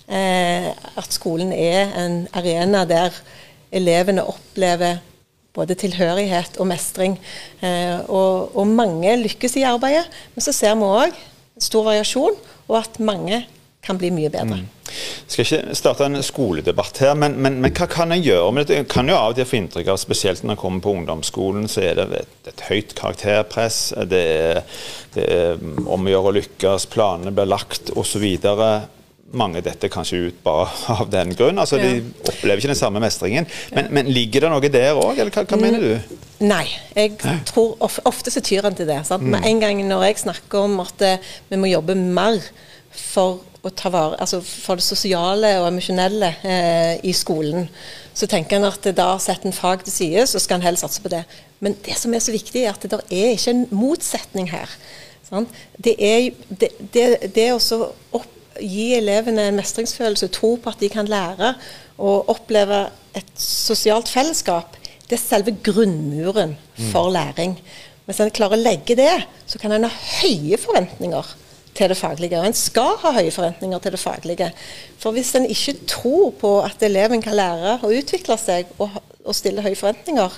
eh, 0.09 0.71
at 0.73 1.16
skolen 1.16 1.52
er 1.56 1.92
en 2.00 2.23
arena 2.37 2.85
der 2.88 3.16
elevene 3.75 4.25
opplever 4.28 5.00
både 5.54 5.76
tilhørighet 5.78 6.59
og 6.59 6.68
mestring. 6.71 7.16
Eh, 7.62 8.00
og, 8.09 8.54
og, 8.56 8.66
mange 8.66 9.14
lykkes 9.23 9.59
i 9.61 9.66
arbeidet, 9.68 10.06
men 10.35 10.44
så 10.44 10.54
ser 10.54 10.75
vi 10.78 10.88
òg 10.88 11.18
stor 11.62 11.87
variasjon, 11.87 12.35
og 12.66 12.78
at 12.80 12.99
mange 12.99 13.44
kan 13.85 14.00
bli 14.00 14.11
mye 14.14 14.33
bedre. 14.33 14.62
Mm. 14.62 14.71
Jeg 14.95 15.33
skal 15.33 15.45
ikke 15.45 15.76
starte 15.79 16.07
en 16.07 16.23
skoledebatt 16.25 17.00
her, 17.03 17.14
men, 17.19 17.37
men, 17.43 17.59
men 17.64 17.73
hva 17.75 17.87
kan 17.91 18.12
en 18.14 18.23
gjøre? 18.23 18.50
Men 18.55 18.67
det 18.69 18.81
kan 18.93 19.09
jo 19.09 19.17
av 19.17 19.33
og 19.33 19.38
til 19.38 19.49
få 19.49 19.59
inntrykk 19.59 19.93
av, 19.95 20.00
spesielt 20.00 20.45
når 20.45 20.57
en 20.57 20.61
kommer 20.61 20.85
på 20.85 20.97
ungdomsskolen, 20.99 21.69
så 21.71 21.87
er 21.88 22.00
det 22.00 22.25
et, 22.50 22.67
høyt 22.69 22.93
karakterpress. 22.99 23.79
Det 24.11 24.25
er, 24.35 24.61
det 25.17 25.25
er 25.25 25.62
om 25.85 26.05
å 26.05 26.12
gjøre 26.12 26.31
å 26.31 26.37
lykkes, 26.38 26.91
planene 26.93 27.33
blir 27.35 27.49
lagt 27.50 27.95
osv. 27.97 28.26
Mange 29.35 29.64
detter 29.64 29.91
kanskje 29.91 30.21
ut 30.29 30.37
bare 30.45 30.69
av 30.99 31.09
den 31.11 31.33
grunn. 31.35 31.59
altså 31.59 31.81
ja. 31.81 31.88
De 31.88 32.29
opplever 32.29 32.61
ikke 32.61 32.75
den 32.75 32.79
samme 32.79 33.03
mestringen. 33.03 33.49
Men, 33.75 33.88
men 33.97 34.12
ligger 34.12 34.47
det 34.47 34.53
noe 34.53 34.71
der 34.76 34.93
òg, 35.00 35.17
eller 35.17 35.33
hva, 35.35 35.47
hva, 35.49 35.59
mener 35.59 35.88
du? 35.88 36.21
Nei. 36.45 36.67
Jeg 36.95 37.17
tror 37.49 37.75
of, 37.83 37.99
Ofte 38.07 38.31
så 38.31 38.45
tyr 38.45 38.69
en 38.69 38.76
til 38.79 38.87
det. 38.91 39.00
Sant? 39.09 39.25
Med 39.26 39.49
en 39.49 39.64
gang 39.64 39.81
når 39.88 40.07
jeg 40.11 40.23
snakker 40.26 40.69
om 40.69 40.79
at 40.85 41.03
eh, 41.09 41.35
vi 41.49 41.59
må 41.59 41.73
jobbe 41.73 41.97
mer 41.99 42.38
for 42.95 43.43
å 43.64 43.73
ta 43.73 43.90
vare, 43.92 44.18
altså 44.21 44.40
for 44.44 44.80
det 44.80 44.85
sosiale 44.85 45.54
og 45.61 45.71
emosjonelle 45.71 46.30
eh, 46.44 46.92
i 47.06 47.14
skolen, 47.16 47.68
så 48.14 48.28
tenker 48.30 48.59
en 48.59 48.68
at 48.68 48.87
da 48.97 49.14
setter 49.23 49.49
en 49.49 49.56
fag 49.56 49.87
til 49.87 49.94
side, 49.94 50.26
så 50.30 50.42
skal 50.42 50.61
en 50.61 50.66
heller 50.66 50.80
satse 50.80 51.02
på 51.02 51.12
det. 51.12 51.23
Men 51.64 51.76
det 51.87 51.97
som 51.99 52.12
er 52.14 52.23
så 52.23 52.35
viktig, 52.35 52.62
er 52.62 52.75
at 52.75 52.85
det 52.85 53.00
er 53.09 53.33
ikke 53.33 53.54
en 53.54 53.64
motsetning 53.73 54.50
her. 54.52 54.71
Sant? 55.25 55.52
Det 55.80 55.97
er 55.97 56.28
det, 56.49 56.71
det, 56.92 57.06
det 57.35 57.49
å 57.56 58.23
gi 58.61 58.90
elevene 58.99 59.49
en 59.49 59.59
mestringsfølelse, 59.59 60.30
tro 60.35 60.54
på 60.61 60.71
at 60.71 60.83
de 60.85 60.90
kan 60.92 61.09
lære 61.11 61.54
og 61.99 62.30
oppleve 62.30 62.87
et 63.16 63.33
sosialt 63.38 64.11
fellesskap, 64.11 64.76
det 65.09 65.16
er 65.16 65.23
selve 65.23 65.54
grunnmuren 65.64 66.54
for 66.90 67.11
læring. 67.12 67.56
Hvis 68.04 68.21
en 68.21 68.33
klarer 68.35 68.59
å 68.59 68.64
legge 68.64 68.97
det, 68.99 69.12
så 69.49 69.61
kan 69.61 69.73
en 69.73 69.87
ha 69.87 69.92
høye 70.21 70.59
forventninger 70.61 71.33
til 71.75 71.90
det 71.90 71.99
faglige. 71.99 72.40
Og 72.40 72.47
en 72.47 72.57
skal 72.57 72.99
ha 73.02 73.14
høye 73.19 73.33
forventninger 73.35 73.83
til 73.83 73.97
det 73.97 74.00
faglige. 74.00 74.50
For 75.02 75.14
hvis 75.16 75.35
en 75.38 75.47
ikke 75.50 75.76
tror 75.90 76.35
på 76.40 76.57
at 76.64 76.83
eleven 76.87 77.23
kan 77.25 77.37
lære 77.37 77.78
å 77.83 77.93
utvikle 77.95 78.38
seg 78.40 78.71
og, 78.78 79.00
og 79.25 79.37
stille 79.37 79.64
høye 79.64 79.78
forventninger, 79.78 80.37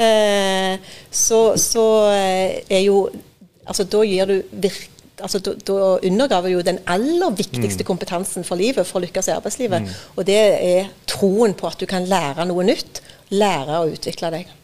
eh, 0.00 0.94
så, 1.10 1.42
så, 1.60 1.88
eh, 2.12 2.62
er 2.68 2.86
jo 2.88 3.08
Altså 3.68 3.84
da 3.84 3.98
gir 4.00 4.24
du 4.24 4.38
virke 4.64 4.98
altså, 5.20 5.38
da, 5.44 5.52
da, 5.66 5.98
undergraver 6.08 6.48
jo 6.48 6.62
den 6.64 6.78
aller 6.88 7.34
viktigste 7.36 7.84
mm. 7.84 7.86
kompetansen 7.86 8.46
for 8.48 8.56
livet, 8.56 8.86
for 8.88 8.96
å 8.96 9.04
lykkes 9.04 9.28
i 9.28 9.34
arbeidslivet. 9.34 9.84
Mm. 9.84 9.98
Og 10.16 10.24
det 10.24 10.38
er 10.38 10.88
troen 11.10 11.52
på 11.58 11.68
at 11.68 11.76
du 11.80 11.84
kan 11.90 12.06
lære 12.08 12.46
noe 12.48 12.64
nytt. 12.64 13.02
Lære 13.34 13.82
å 13.82 13.90
utvikle 13.92 14.32
deg. 14.32 14.54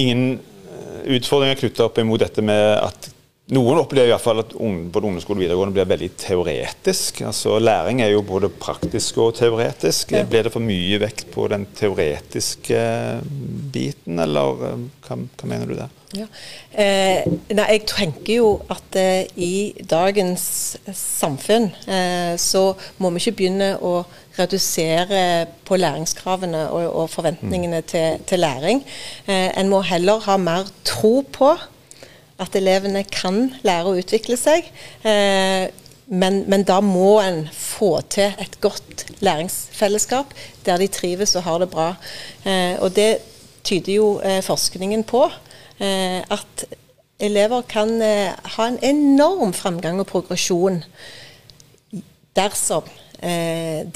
Ingen 0.00 0.24
eh, 0.38 1.00
utfordringer 1.18 1.60
knytta 1.60 1.84
opp 1.90 2.00
imot 2.00 2.24
dette 2.24 2.44
med 2.44 2.62
at 2.80 3.11
noen 3.50 3.80
opplever 3.80 4.06
i 4.06 4.12
hvert 4.12 4.22
fall 4.22 4.40
at 4.40 4.52
både 4.54 5.08
ungdomsskole 5.08 5.40
og 5.40 5.42
videregående 5.42 5.74
blir 5.74 5.88
veldig 5.90 6.10
teoretisk. 6.20 7.24
Altså 7.26 7.56
Læring 7.58 8.00
er 8.04 8.12
jo 8.12 8.22
både 8.22 8.48
praktisk 8.48 9.18
og 9.18 9.34
teoretisk. 9.34 10.12
Ja. 10.14 10.22
Blir 10.28 10.46
det 10.46 10.52
for 10.54 10.62
mye 10.62 11.00
vekt 11.02 11.26
på 11.34 11.48
den 11.50 11.66
teoretiske 11.76 12.78
biten, 13.74 14.22
eller 14.22 14.62
eh, 14.68 14.86
hva, 15.08 15.18
hva 15.18 15.50
mener 15.50 15.66
du 15.66 15.74
der? 15.74 15.98
Ja. 16.12 16.26
Eh, 16.76 17.26
nei, 17.56 17.66
jeg 17.72 17.84
tenker 17.88 18.34
jo 18.36 18.48
at 18.70 18.96
eh, 19.00 19.26
i 19.34 19.72
dagens 19.90 20.76
samfunn 20.94 21.70
eh, 21.88 22.34
så 22.40 22.66
må 23.00 23.10
vi 23.10 23.24
ikke 23.24 23.38
begynne 23.40 23.72
å 23.80 24.02
redusere 24.36 25.48
på 25.68 25.76
læringskravene 25.80 26.66
og, 26.70 26.86
og 27.02 27.10
forventningene 27.12 27.82
mm. 27.82 27.88
til, 27.90 28.24
til, 28.28 28.44
læring. 28.44 28.84
Eh, 29.26 29.50
en 29.56 29.72
må 29.72 29.82
heller 29.88 30.22
ha 30.28 30.38
mer 30.40 30.68
tro 30.88 31.20
på 31.32 31.54
at 32.42 32.56
elevene 32.58 33.04
kan 33.10 33.46
lære 33.66 33.90
å 33.90 33.96
utvikle 34.00 34.38
seg. 34.40 34.68
Eh, 35.06 35.68
men, 36.12 36.42
men, 36.50 36.64
da 36.68 36.80
må 36.84 37.16
en 37.22 37.46
få 37.54 37.94
til 38.12 38.34
et 38.42 38.58
godt 38.60 39.06
læringsfellesskap 39.24 40.34
der 40.66 40.82
de 40.82 40.90
trives 40.92 41.36
og 41.38 41.46
har 41.46 41.62
det 41.62 41.70
bra. 41.72 41.92
Eh, 42.44 42.74
og 42.82 42.92
det 42.98 43.22
tyder 43.64 43.94
jo 43.94 44.08
eh, 44.20 44.42
forskningen 44.44 45.06
på. 45.08 45.28
at 45.82 46.64
elever 47.18 47.62
kan 47.66 47.88
ha 48.54 48.66
en 48.68 48.76
enorm 48.86 49.52
framgang 49.52 49.98
og 49.98 50.06
progresjon 50.06 50.76
dersom 52.36 52.86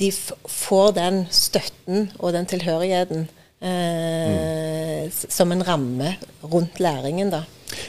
de 0.00 0.09
får 0.50 0.97
den 0.97 1.21
støtten 1.31 2.09
og 2.19 2.33
den 2.35 2.49
tilhørigheten 2.50 3.29
mm. 3.61 5.12
som 5.12 5.53
en 5.53 5.62
ramme 5.69 6.17
rundt 6.43 6.81
læringen. 6.81 7.31
da. 7.31 7.45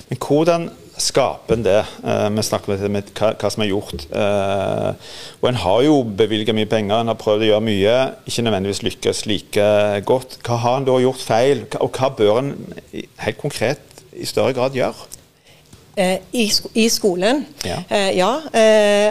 Men 0.10 0.22
hvordan 0.22 0.70
skaper 0.98 1.58
en 1.58 1.66
det? 1.66 1.80
Uh, 2.04 2.28
vi 2.34 2.44
snakker 2.46 2.74
om 2.74 2.96
hva, 2.98 3.32
hva, 3.38 3.52
som 3.54 3.64
er 3.64 3.70
gjort. 3.70 4.06
Uh, 4.12 4.94
og 5.42 5.50
En 5.52 5.60
har 5.64 5.84
jo 5.86 6.00
bevilga 6.20 6.56
mye 6.58 6.70
penger, 6.70 7.02
en 7.02 7.12
har 7.14 7.20
prøvd 7.20 7.46
å 7.46 7.52
gjøre 7.52 7.68
mye. 7.68 7.98
Ikke 8.30 8.46
nødvendigvis 8.48 8.84
lykkes 8.88 9.26
like 9.30 9.68
godt. 10.10 10.40
Hva 10.46 10.62
har 10.64 10.80
en 10.80 10.88
da 10.88 10.98
gjort 11.04 11.22
feil, 11.24 11.68
og 11.80 11.92
hva 11.94 12.12
bør 12.18 12.42
en 12.42 12.52
helt 13.24 13.42
konkret 13.42 14.04
i 14.18 14.28
større 14.28 14.56
grad 14.58 14.78
gjøre? 14.78 15.14
Uh, 15.98 16.18
i, 16.34 16.46
i, 16.78 16.88
skolen? 16.94 17.46
Ja. 17.66 17.82
ja 18.14 18.32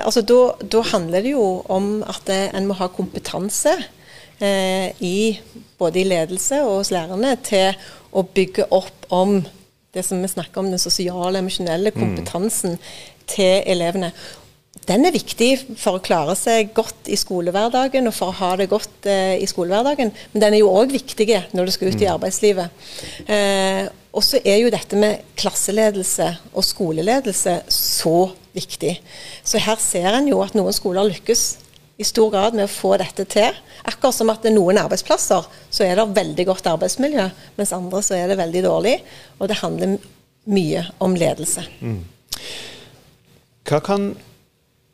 altså 0.06 0.22
Da 0.22 0.82
handler 0.92 1.24
det 1.24 1.34
jo 1.34 1.46
om 1.72 2.00
at 2.06 2.30
en 2.30 2.68
må 2.68 2.76
ha 2.78 2.90
kompetanse 2.94 3.74
i 4.36 5.18
både 5.80 6.02
i 6.02 6.04
ledelse 6.04 6.58
og 6.60 6.82
hos 6.82 6.90
lærerne 6.92 7.30
til 7.40 7.72
å 8.12 8.20
bygge 8.36 8.66
opp 8.76 9.06
om 9.08 9.38
det 9.96 10.06
som 10.06 10.22
vi 10.22 10.30
snakker 10.30 10.62
om, 10.62 10.72
den 10.72 10.82
sosiale, 10.82 11.40
emosjonelle 11.40 11.92
mm. 11.92 12.00
kompetansen 12.00 12.76
mm. 12.76 12.90
til 13.32 13.62
elevene. 13.74 14.12
Den 14.86 15.08
er 15.08 15.14
viktig 15.14 15.50
for 15.80 15.98
å 15.98 16.04
klare 16.04 16.36
seg 16.38 16.70
godt 16.76 17.08
i 17.10 17.16
skolehverdagen 17.18 18.06
og 18.06 18.14
for 18.14 18.30
å 18.30 18.38
ha 18.38 18.52
det 18.60 18.68
godt 18.70 19.08
eh, 19.10 19.34
i 19.42 19.48
skolehverdagen, 19.50 20.12
men 20.32 20.42
den 20.44 20.54
er 20.54 20.62
jo 20.62 20.70
òg 20.70 20.94
viktig 20.94 21.26
når 21.56 21.66
du 21.66 21.74
skal 21.74 21.90
ut 21.90 21.98
i 21.98 22.06
mm. 22.06 22.12
arbeidslivet. 22.12 22.88
Eh, 23.26 23.84
og 24.16 24.24
så 24.24 24.40
er 24.46 24.60
jo 24.62 24.72
dette 24.72 24.96
med 24.96 25.24
klasseledelse 25.36 26.28
og 26.54 26.64
skoleledelse 26.64 27.58
så 27.72 28.18
viktig. 28.56 28.94
Så 29.44 29.60
her 29.60 29.80
ser 29.82 30.14
en 30.16 30.30
jo 30.30 30.38
at 30.44 30.54
noen 30.56 30.76
skoler 30.76 31.10
lykkes 31.10 31.48
i 31.96 32.04
stor 32.04 32.30
grad 32.32 32.56
med 32.56 32.66
å 32.66 32.72
få 32.72 32.94
dette 33.00 33.24
til. 33.30 33.56
Akkurat 33.88 34.14
som 34.14 34.30
at 34.32 34.42
det 34.44 34.50
er 34.52 34.56
noen 34.58 34.80
arbeidsplasser 34.82 35.46
så 35.70 35.86
er 35.86 35.96
det 35.96 36.08
veldig 36.16 36.46
godt 36.50 36.68
arbeidsmiljø, 36.74 37.28
mens 37.56 37.72
andre 37.76 38.02
så 38.04 38.18
er 38.18 38.28
det 38.30 38.38
veldig 38.40 38.62
dårlig. 38.66 38.96
Og 39.40 39.48
det 39.50 39.60
handler 39.62 39.96
mye 40.52 40.84
om 41.02 41.16
ledelse. 41.18 41.64
Mm. 41.80 42.02
Hva 43.66 43.80
kan 43.82 44.10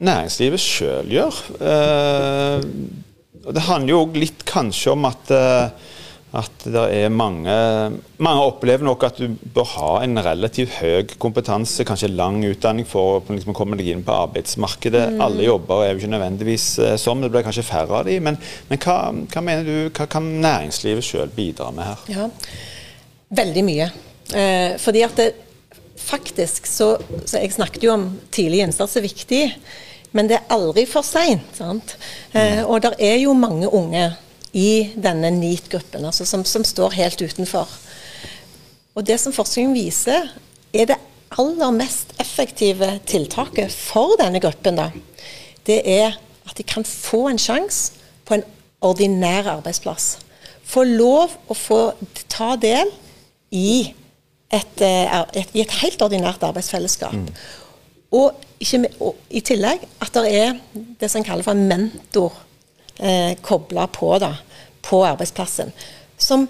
næringslivet 0.02 0.62
sjøl 0.62 1.10
gjøre? 1.12 1.56
Eh, 1.60 2.68
det 3.52 3.66
handler 3.66 3.96
jo 3.96 4.04
litt 4.16 4.46
kanskje 4.48 4.94
om 4.94 5.08
at 5.10 5.34
eh, 5.34 5.90
at 6.32 6.64
det 6.64 6.82
er 6.96 7.10
mange 7.12 7.52
Mange 8.22 8.44
opplever 8.46 8.86
nok 8.86 9.02
at 9.04 9.18
du 9.20 9.34
bør 9.54 9.66
ha 9.74 9.90
en 10.04 10.20
relativt 10.22 10.78
høy 10.78 11.08
kompetanse, 11.20 11.84
kanskje 11.84 12.12
lang 12.12 12.38
utdanning 12.46 12.86
for 12.88 13.18
å 13.18 13.34
liksom 13.34 13.56
komme 13.56 13.76
deg 13.76 13.90
inn 13.92 14.04
på 14.06 14.14
arbeidsmarkedet. 14.14 15.16
Mm. 15.16 15.22
Alle 15.26 15.48
jobber 15.48 15.82
er 15.82 15.90
jo 15.90 16.00
ikke 16.00 16.12
nødvendigvis 16.14 16.66
eh, 16.78 16.94
sånn, 17.02 17.24
det 17.24 17.32
blir 17.34 17.44
kanskje 17.44 17.66
færre 17.66 17.98
av 17.98 18.06
dem. 18.06 18.22
Men, 18.28 18.38
men 18.70 18.80
hva, 18.84 18.98
hva, 19.10 19.42
mener 19.42 19.66
du, 19.66 19.74
hva 19.90 20.06
kan 20.10 20.28
næringslivet 20.44 21.08
sjøl 21.08 21.34
bidra 21.34 21.72
med 21.74 21.90
her? 21.90 22.06
Ja, 22.14 22.28
Veldig 23.32 23.62
mye. 23.64 23.88
Eh, 24.36 24.74
fordi 24.80 25.02
at 25.06 25.16
det, 25.16 25.30
faktisk 26.02 26.66
så, 26.66 26.96
så 27.24 27.38
Jeg 27.38 27.52
snakket 27.54 27.84
jo 27.86 27.94
om 27.94 28.04
tidlig 28.34 28.62
innsats 28.64 28.96
er 28.98 29.04
viktig, 29.06 29.42
men 30.12 30.28
det 30.28 30.38
er 30.38 30.52
aldri 30.52 30.84
for 30.88 31.06
seint. 31.06 31.60
Eh, 32.36 32.60
og 32.64 32.82
det 32.84 32.94
er 33.00 33.22
jo 33.22 33.32
mange 33.36 33.70
unge 33.72 34.10
i 34.52 34.92
denne 35.00 35.30
NEAT-gruppen, 35.32 36.04
altså 36.04 36.26
som, 36.28 36.44
som, 36.44 36.64
står 36.64 36.96
helt 36.98 37.22
utenfor. 37.22 37.68
Og 38.94 39.06
Det 39.06 39.18
som 39.20 39.32
forskningen 39.32 39.74
viser, 39.74 40.28
er 40.72 40.90
det 40.90 40.98
aller 41.40 41.72
mest 41.72 42.12
effektive 42.20 42.98
tiltaket 43.08 43.72
for 43.72 44.18
denne 44.20 44.40
gruppen, 44.40 44.76
da, 44.76 44.90
det 45.66 45.80
er 45.88 46.18
at 46.48 46.58
de 46.58 46.66
kan 46.66 46.84
få 46.84 47.28
en 47.30 47.40
sjanse 47.40 47.96
på 48.28 48.36
en 48.36 48.44
ordinær 48.84 49.48
arbeidsplass. 49.56 50.18
Få 50.68 50.84
lov 50.84 51.32
å 51.48 51.56
få 51.56 51.80
ta 52.28 52.54
del 52.60 52.90
i 53.54 53.92
et, 54.52 54.80
eh, 54.84 55.20
et, 55.38 55.52
i 55.54 55.62
et 55.64 55.76
helt 55.80 56.02
ordinært 56.04 56.42
arbeidsfellesskap. 56.44 57.14
Mm. 57.14 57.28
Og, 58.12 58.36
ikke, 58.60 58.84
og, 59.00 59.16
i 59.30 59.40
tillegg 59.40 59.86
at 60.04 60.12
det 60.16 60.32
er 60.36 60.58
det 61.00 61.08
som 61.08 61.22
en 61.22 61.28
kaller 61.28 61.46
for 61.46 61.56
en 61.56 61.68
mentor 61.70 62.34
eh, 62.98 63.38
kobla 63.42 63.86
på, 63.92 64.14
da, 64.22 64.34
på 64.82 65.04
arbeidsplassen. 65.06 65.72
Som 66.18 66.48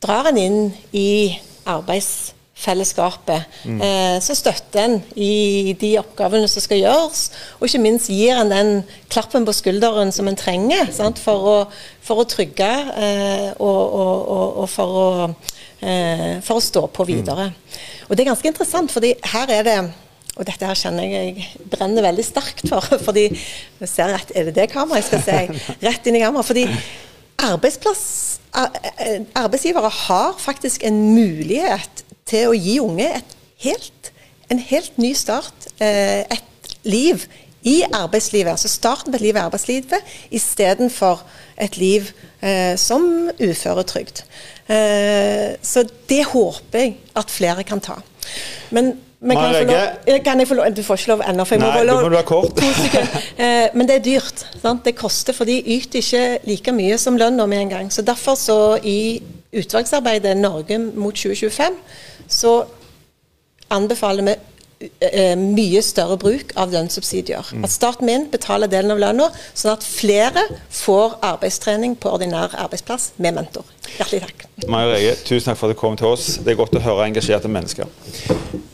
drar 0.00 0.30
en 0.30 0.38
inn 0.40 0.60
i 0.96 1.38
arbeidsfellesskapet. 1.68 3.42
Mm. 3.64 3.80
Eh, 3.84 4.16
så 4.24 4.34
støtter 4.38 4.84
en 4.84 4.98
i 5.14 5.74
de 5.80 5.92
oppgavene 6.00 6.48
som 6.48 6.64
skal 6.64 6.82
gjøres, 6.82 7.24
og 7.58 7.68
ikke 7.68 7.82
minst 7.84 8.10
gir 8.12 8.40
en 8.40 8.52
den 8.52 8.72
klappen 9.12 9.46
på 9.48 9.54
skulderen 9.56 10.12
som 10.14 10.28
en 10.30 10.38
trenger 10.38 10.90
for 11.20 11.48
å, 11.54 11.56
for, 12.00 12.22
å, 12.22 12.28
trygge 12.28 12.70
eh, 12.96 13.48
og, 13.58 13.80
og, 13.80 14.14
og, 14.36 14.60
og 14.64 14.70
for, 14.72 15.00
å, 15.00 15.08
eh, 15.84 16.38
for, 16.44 16.58
å, 16.58 16.64
stå 16.64 16.86
på 16.94 17.08
videre. 17.08 17.50
Mm. 17.50 17.82
Og 18.08 18.16
Det 18.16 18.24
er 18.24 18.32
ganske 18.32 18.54
interessant, 18.54 18.92
fordi 18.92 19.14
her 19.34 19.52
er 19.58 19.66
det 19.68 19.80
og 20.40 20.46
dette 20.48 20.64
her 20.64 20.78
kjenner 20.78 21.04
jeg 21.04 21.34
jeg 21.36 21.68
brenner 21.68 22.06
veldig 22.06 22.24
sterkt 22.24 22.64
for. 22.70 22.84
fordi 23.06 23.26
vi 23.30 23.88
ser 23.88 24.14
rett, 24.14 24.32
Er 24.34 24.48
det 24.48 24.56
det 24.56 24.70
kameraet 24.72 25.04
jeg 25.04 25.08
skal 25.10 25.22
se? 25.26 25.38
Rett 25.88 26.08
inn 26.08 26.16
i 26.16 26.22
kameraet. 26.24 26.48
fordi 26.48 26.64
arbeidsgivere 29.36 29.90
har 30.06 30.32
faktisk 30.40 30.84
en 30.88 31.02
mulighet 31.14 32.04
til 32.28 32.50
å 32.50 32.56
gi 32.56 32.78
unge 32.80 33.10
helt, 33.64 34.10
en 34.50 34.58
helt 34.70 34.98
ny 34.98 35.12
start. 35.14 35.68
Eh, 35.80 36.24
et 36.24 36.74
liv 36.88 37.26
i 37.62 37.82
arbeidslivet. 37.92 38.50
Altså 38.50 38.68
starten 38.68 39.12
på 39.12 39.20
et 39.20 39.26
liv 39.26 39.36
i 39.36 39.42
arbeidslivet 39.42 40.14
istedenfor 40.32 41.22
et 41.60 41.76
liv 41.76 42.08
eh, 42.40 42.76
som 42.80 43.30
uføretrygd. 43.36 44.22
Eh, 44.70 45.56
så 45.62 45.84
det 46.08 46.24
håper 46.32 46.78
jeg 46.86 46.96
at 47.16 47.32
flere 47.32 47.64
kan 47.68 47.82
ta. 47.84 48.00
Men, 48.70 48.92
men 49.20 49.36
kan, 49.36 49.54
jeg 49.54 49.66
få 49.66 49.72
lov, 49.72 50.20
kan 50.24 50.40
jeg 50.40 50.48
få 50.48 50.58
lov 50.58 50.76
Du 50.76 50.82
får 50.86 51.00
ikke 51.00 51.12
lov 51.12 51.22
ennå. 51.28 51.44
for 51.44 51.54
jeg 51.54 51.62
Nei, 51.62 51.70
må 51.70 51.78
få 51.78 51.84
lov, 51.88 51.98
du 51.98 52.08
må 52.08 52.14
være 52.14 52.28
kort. 52.28 52.62
eh, 53.44 53.66
men 53.74 53.88
det 53.88 53.96
er 53.96 54.04
dyrt. 54.04 54.44
Sant? 54.62 54.84
Det 54.84 54.96
koster, 54.98 55.36
for 55.36 55.48
de 55.48 55.58
yter 55.60 56.00
ikke 56.00 56.24
like 56.48 56.74
mye 56.76 56.98
som 56.98 57.18
lønna 57.20 57.46
med 57.46 57.66
en 57.66 57.74
gang. 57.76 57.92
Så 57.92 58.02
derfor 58.02 58.38
så 58.38 58.78
i 58.82 59.22
utvalgsarbeidet 59.50 60.36
Norge 60.36 60.78
mot 60.78 61.14
2025 61.14 61.80
så 62.30 62.54
anbefaler 63.70 64.26
vi 64.26 64.34
mye 65.36 65.82
større 65.84 66.16
bruk 66.20 66.54
av 66.56 66.72
lønnssubsidier. 66.72 67.44
Mm. 67.52 67.64
At 67.66 67.72
staten 67.74 68.08
min 68.08 68.28
betaler 68.32 68.70
delen 68.70 68.94
av 68.94 69.02
lønna, 69.02 69.26
sånn 69.52 69.74
at 69.74 69.84
flere 69.84 70.46
får 70.72 71.18
arbeidstrening 71.26 71.98
på 72.00 72.14
ordinær 72.14 72.54
arbeidsplass 72.56 73.10
med 73.20 73.36
mentor. 73.36 73.68
Hjertelig 73.98 74.22
takk. 74.24 74.46
Maja 74.70 74.94
Rege, 74.94 75.12
tusen 75.26 75.50
takk 75.50 75.60
for 75.60 75.68
at 75.68 75.76
du 75.76 75.80
kom 75.80 76.00
til 76.00 76.08
oss. 76.14 76.38
Det 76.40 76.54
er 76.54 76.60
godt 76.60 76.78
å 76.78 76.84
høre 76.84 77.08
engasjerte 77.10 77.50
mennesker. 77.52 77.88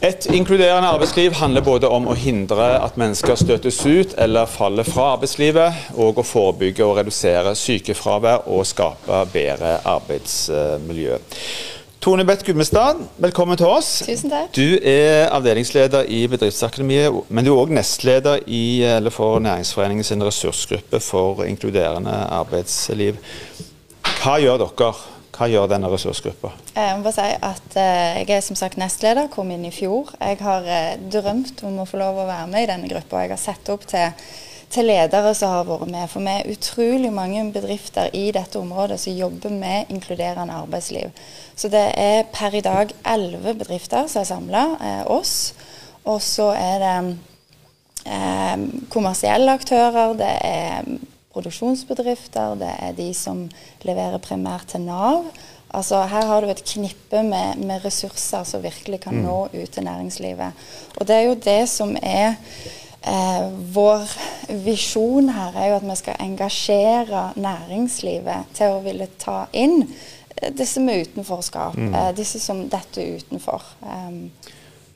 Et 0.07 0.27
inkluderende 0.31 0.93
arbeidsliv 0.95 1.35
handler 1.41 1.65
både 1.67 1.91
om 1.91 2.07
å 2.07 2.15
hindre 2.15 2.69
at 2.79 2.99
mennesker 3.01 3.39
støtes 3.41 3.81
ut 3.87 4.15
eller 4.23 4.47
faller 4.51 4.87
fra 4.87 5.15
arbeidslivet, 5.17 5.89
og 5.99 6.21
å 6.21 6.27
forebygge 6.27 6.87
og 6.87 7.01
redusere 7.01 7.57
sykefravær 7.59 8.47
og 8.47 8.67
skape 8.69 9.25
bedre 9.33 9.81
arbeidsmiljø. 9.97 11.19
Tone 12.07 12.23
Beth 12.25 12.45
Gummestad, 12.47 13.01
velkommen 13.19 13.59
til 13.59 13.67
oss. 13.67 13.89
Tusen 14.07 14.31
takk. 14.31 14.53
Du 14.55 14.77
er 14.79 15.25
avdelingsleder 15.35 16.07
i 16.07 16.21
Bedriftsakademiet, 16.31 17.11
men 17.35 17.43
du 17.43 17.51
er 17.51 17.59
òg 17.65 17.73
nestleder 17.75 18.45
i, 18.47 18.61
for 19.11 19.41
Næringsforeningen 19.43 20.07
sin 20.07 20.23
ressursgruppe 20.23 21.01
for 21.03 21.43
inkluderende 21.43 22.15
arbeidsliv. 22.37 23.19
Hva 24.21 24.37
gjør 24.39 24.63
dere? 24.63 24.93
Hva 25.35 25.49
gjør 25.51 25.67
denne 25.75 25.91
ressursgruppa? 25.91 26.53
Jeg 26.77 26.95
må 26.95 27.09
bare 27.09 27.17
si 27.19 27.27
at 27.51 27.75
eh, 27.83 28.23
jeg 28.23 28.37
er 28.39 28.47
som 28.53 28.63
sagt 28.63 28.79
nestleder, 28.79 29.27
kom 29.35 29.51
inn 29.51 29.67
i 29.67 29.75
fjor. 29.75 30.15
Jeg 30.23 30.39
har 30.47 30.71
eh, 30.71 30.95
drømt 31.11 31.67
om 31.67 31.83
å 31.83 31.91
få 31.91 31.99
lov 32.05 32.23
å 32.23 32.31
være 32.31 32.47
med 32.55 32.69
i 32.69 32.71
denne 32.71 32.93
gruppa. 32.95 33.27
Jeg 33.27 33.35
har 33.35 33.43
sett 33.49 33.75
opp 33.75 33.91
til, 33.91 34.15
til 34.73 34.89
ledere 34.89 35.33
som 35.37 35.53
har 35.53 35.67
vært 35.69 35.91
med. 35.91 36.09
For 36.11 36.25
vi 36.25 36.35
er 36.35 36.53
utrolig 36.53 37.13
mange 37.15 37.45
bedrifter 37.55 38.11
i 38.17 38.29
dette 38.35 38.59
området 38.61 38.99
som 39.03 39.17
jobber 39.17 39.55
med 39.55 39.93
inkluderende 39.93 40.57
arbeidsliv. 40.63 41.11
Så 41.57 41.71
det 41.73 41.87
er 41.97 42.27
per 42.33 42.55
i 42.55 42.65
dag 42.65 42.93
elleve 43.07 43.57
bedrifter 43.59 44.09
som 44.11 44.23
er 44.23 44.31
samla, 44.31 44.65
eh, 44.81 45.03
oss. 45.11 45.55
Og 46.05 46.23
så 46.23 46.53
er 46.55 46.79
det 46.83 46.97
eh, 48.07 48.57
kommersielle 48.93 49.53
aktører, 49.59 50.15
det 50.19 50.33
er 50.45 50.97
produksjonsbedrifter, 51.37 52.57
det 52.57 52.73
er 52.81 52.97
de 52.97 53.11
som 53.15 53.45
leverer 53.85 54.23
primært 54.23 54.73
til 54.73 54.87
Nav. 54.87 55.27
Altså 55.77 56.05
Her 56.09 56.25
har 56.27 56.41
du 56.41 56.49
et 56.49 56.65
knippe 56.65 57.23
med, 57.27 57.59
med 57.59 57.85
ressurser 57.85 58.47
som 58.49 58.63
virkelig 58.63 59.03
kan 59.03 59.19
nå 59.21 59.49
ut 59.53 59.71
til 59.73 59.85
næringslivet. 59.85 60.67
Og 60.97 61.09
det 61.09 61.17
er 61.17 61.27
jo 61.27 61.35
det 61.45 61.63
som 61.69 61.97
er 62.03 62.37
eh, 63.07 63.47
vår 63.73 64.11
visjon 64.65 65.31
her, 65.35 65.57
er 65.57 65.71
jo 65.71 65.79
at 65.79 65.87
vi 65.87 65.97
skal 66.01 66.21
engasjere 66.27 67.23
næringslivet 67.39 68.53
til 68.57 68.77
å 68.77 68.83
ville 68.85 69.09
ta 69.21 69.45
inn 69.57 69.83
eh, 69.83 70.53
disse 70.55 70.83
med 70.83 71.07
utenforskap. 71.07 71.79
Mm. 71.79 71.95
Eh, 71.95 72.13
disse 72.19 72.41
som 72.43 72.67
detter 72.73 73.17
utenfor. 73.21 73.65
Um, 73.83 74.31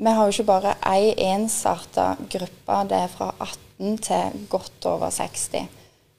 vi 0.01 0.15
har 0.17 0.27
jo 0.27 0.35
ikke 0.35 0.49
bare 0.49 0.77
ei 0.89 1.13
ensarta 1.29 2.15
gruppe. 2.33 2.79
Det 2.89 3.03
er 3.05 3.13
fra 3.13 3.35
18 3.37 3.99
til 4.07 4.47
godt 4.49 4.87
over 4.89 5.13
60 5.13 5.51
Det 5.53 5.67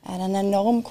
er 0.10 0.22
en 0.26 0.36
enorm 0.36 0.82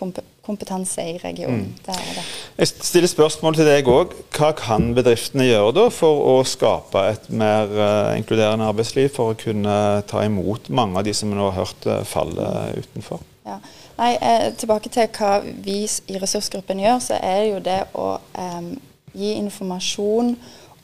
kompetanse 0.47 1.03
i 1.05 1.19
regionen. 1.23 1.69
Mm. 1.87 2.21
Jeg 2.59 2.71
stiller 2.73 3.11
spørsmål 3.11 3.59
til 3.59 3.69
deg 3.69 3.89
òg. 3.91 4.15
Hva 4.37 4.53
kan 4.59 4.91
bedriftene 4.97 5.49
gjøre 5.49 5.75
da 5.77 5.89
for 5.95 6.25
å 6.33 6.37
skape 6.49 7.05
et 7.13 7.29
mer 7.33 7.71
uh, 7.75 8.13
inkluderende 8.19 8.69
arbeidsliv, 8.71 9.11
for 9.15 9.33
å 9.35 9.39
kunne 9.39 9.75
ta 10.11 10.25
imot 10.27 10.73
mange 10.73 11.01
av 11.01 11.07
de 11.07 11.15
som 11.17 11.31
vi 11.31 11.39
nå 11.39 11.51
har 11.51 11.61
hørt 11.63 11.91
uh, 11.91 12.01
falle 12.09 12.49
utenfor? 12.81 13.23
Ja. 13.47 13.61
Nei, 14.01 14.17
eh, 14.21 14.47
tilbake 14.57 14.89
til 14.89 15.09
hva 15.13 15.41
vi 15.45 15.83
i 15.85 16.21
ressursgruppen 16.21 16.81
gjør, 16.81 17.03
så 17.05 17.19
er 17.21 17.43
det 17.43 17.51
jo 17.51 17.59
det 17.65 17.81
å 18.01 18.07
eh, 18.33 18.71
gi 19.13 19.35
informasjon 19.37 20.33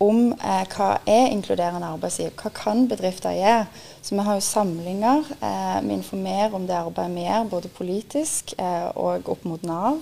om 0.03 0.33
eh, 0.35 0.65
hva 0.75 0.89
er 1.09 1.31
inkluderende 1.33 1.89
arbeidsliv. 1.89 2.35
Hva 2.37 2.53
kan 2.55 2.85
bedrifter 2.89 3.37
gjøre? 3.37 3.67
Så 4.03 4.15
Vi 4.15 4.23
har 4.23 4.35
jo 4.35 4.45
samlinger. 4.45 5.25
Eh, 5.41 5.81
vi 5.83 5.95
informerer 5.95 6.55
om 6.55 6.67
det 6.67 6.77
arbeidet 6.77 7.15
vi 7.17 7.27
gjør, 7.27 7.51
både 7.51 7.69
politisk 7.69 8.55
eh, 8.59 8.89
og 8.95 9.29
opp 9.29 9.45
mot 9.45 9.63
Nav. 9.63 9.99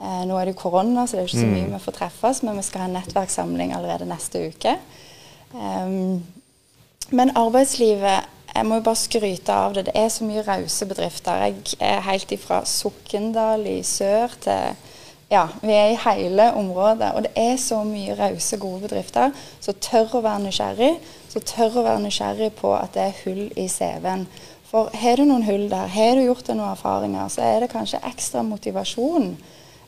Eh, 0.00 0.22
nå 0.26 0.36
er 0.36 0.44
det 0.44 0.54
jo 0.54 0.62
korona, 0.64 1.06
så 1.06 1.16
det 1.16 1.22
er 1.22 1.28
ikke 1.28 1.44
så 1.44 1.46
mye 1.46 1.66
mm. 1.68 1.74
vi 1.76 1.84
får 1.84 1.98
treffes, 1.98 2.42
men 2.42 2.56
vi 2.56 2.66
skal 2.66 2.84
ha 2.84 2.90
en 2.90 2.96
nettverkssamling 2.98 3.74
allerede 3.76 4.08
neste 4.08 4.46
uke. 4.50 4.76
Um, 5.52 6.22
men 7.12 7.34
arbeidslivet 7.36 8.30
jeg 8.52 8.66
må 8.68 8.78
jo 8.78 8.84
bare 8.84 9.00
skryte 9.00 9.54
av 9.54 9.74
det. 9.76 9.86
Det 9.88 9.94
er 9.96 10.08
så 10.12 10.26
mye 10.28 10.44
rause 10.44 10.86
bedrifter. 10.88 11.44
Jeg 11.46 11.76
er 11.80 12.02
helt 12.04 12.32
ifra 12.34 12.62
Sokndal 12.68 13.64
i 13.68 13.78
sør 13.86 14.34
til 14.44 14.90
ja, 15.32 15.46
vi 15.62 15.72
er 15.72 15.92
i 15.92 16.00
hele 16.04 16.50
området. 16.58 17.12
Og 17.16 17.24
det 17.26 17.32
er 17.40 17.56
så 17.60 17.80
mye 17.88 18.16
rause, 18.18 18.58
gode 18.60 18.84
bedrifter 18.84 19.32
som 19.60 19.78
tør 19.80 20.18
å 20.18 20.24
være 20.26 20.44
nysgjerrig. 20.46 20.92
Som 21.32 21.46
tør 21.48 21.80
å 21.80 21.86
være 21.86 22.04
nysgjerrig 22.04 22.52
på 22.58 22.74
at 22.76 22.92
det 22.96 23.08
er 23.08 23.20
hull 23.24 23.46
i 23.56 23.68
CV-en. 23.72 24.26
For 24.68 24.92
har 24.96 25.20
du 25.20 25.26
noen 25.28 25.44
hull 25.44 25.66
der, 25.72 25.90
har 25.92 26.14
du 26.16 26.24
gjort 26.24 26.46
deg 26.48 26.56
noen 26.56 26.72
erfaringer, 26.72 27.28
så 27.32 27.44
er 27.44 27.64
det 27.64 27.72
kanskje 27.72 28.00
ekstra 28.08 28.44
motivasjon. 28.46 29.34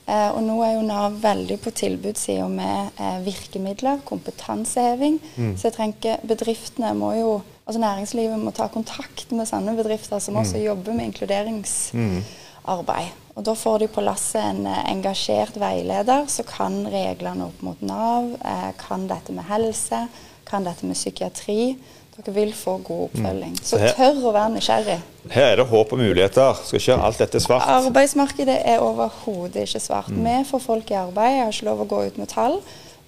Eh, 0.05 0.31
og 0.35 0.43
nå 0.45 0.59
er 0.61 0.75
jo 0.75 0.85
Nav 0.85 1.17
veldig 1.23 1.57
på 1.65 1.73
tilbudssida 1.73 2.45
med 2.53 3.01
eh, 3.01 3.21
virkemidler, 3.25 4.03
kompetanseheving. 4.05 5.17
Mm. 5.37 5.55
Så 5.57 5.71
jeg 5.71 5.77
tenker 5.79 6.25
bedriftene 6.29 6.93
må 6.99 7.17
jo 7.21 7.35
Altså 7.65 7.81
næringslivet 7.81 8.37
må 8.45 8.51
ta 8.53 8.67
kontakt 8.69 9.31
med 9.33 9.49
sånne 9.49 9.73
bedrifter 9.79 10.19
som 10.21 10.35
mm. 10.35 10.41
også 10.43 10.59
jobber 10.61 10.93
med 10.93 11.07
inkluderings... 11.09 11.95
Mm. 11.97 12.19
Og 12.65 13.43
Da 13.45 13.55
får 13.55 13.79
de 13.83 13.89
på 13.91 14.05
lasset 14.05 14.41
en 14.43 14.67
eh, 14.71 14.85
engasjert 14.93 15.57
veileder 15.61 16.29
som 16.31 16.47
kan 16.49 16.85
reglene 16.89 17.49
opp 17.49 17.65
mot 17.67 17.81
Nav, 17.83 18.31
eh, 18.41 18.71
kan 18.79 19.09
dette 19.11 19.35
med 19.35 19.45
helse, 19.49 20.07
kan 20.49 20.65
dette 20.65 20.87
med 20.87 20.97
psykiatri. 20.97 21.77
Dere 22.15 22.35
vil 22.37 22.53
få 22.55 22.77
god 22.87 23.09
oppfølging. 23.09 23.57
Mm. 23.57 23.65
Så 23.67 23.81
tør 23.97 24.21
å 24.29 24.33
være 24.37 24.53
nysgjerrig. 24.55 25.01
Her 25.35 25.49
er 25.49 25.57
det 25.59 25.67
håp 25.67 25.93
og 25.97 25.99
muligheter. 25.99 26.61
Skal 26.63 26.79
ikke 26.79 26.99
alt 27.09 27.23
dette 27.25 27.41
svart? 27.43 27.67
Arbeidsmarkedet 27.67 28.61
er 28.71 28.85
overhodet 28.85 29.65
ikke 29.67 29.83
svart. 29.83 30.13
Mm. 30.15 30.23
Vi 30.29 30.37
får 30.53 30.63
folk 30.63 30.93
i 30.95 30.99
arbeid. 31.01 31.35
Jeg 31.35 31.43
har 31.43 31.57
ikke 31.57 31.71
lov 31.73 31.83
å 31.83 31.89
gå 31.91 32.03
ut 32.07 32.21
med 32.23 32.31
tall. 32.31 32.61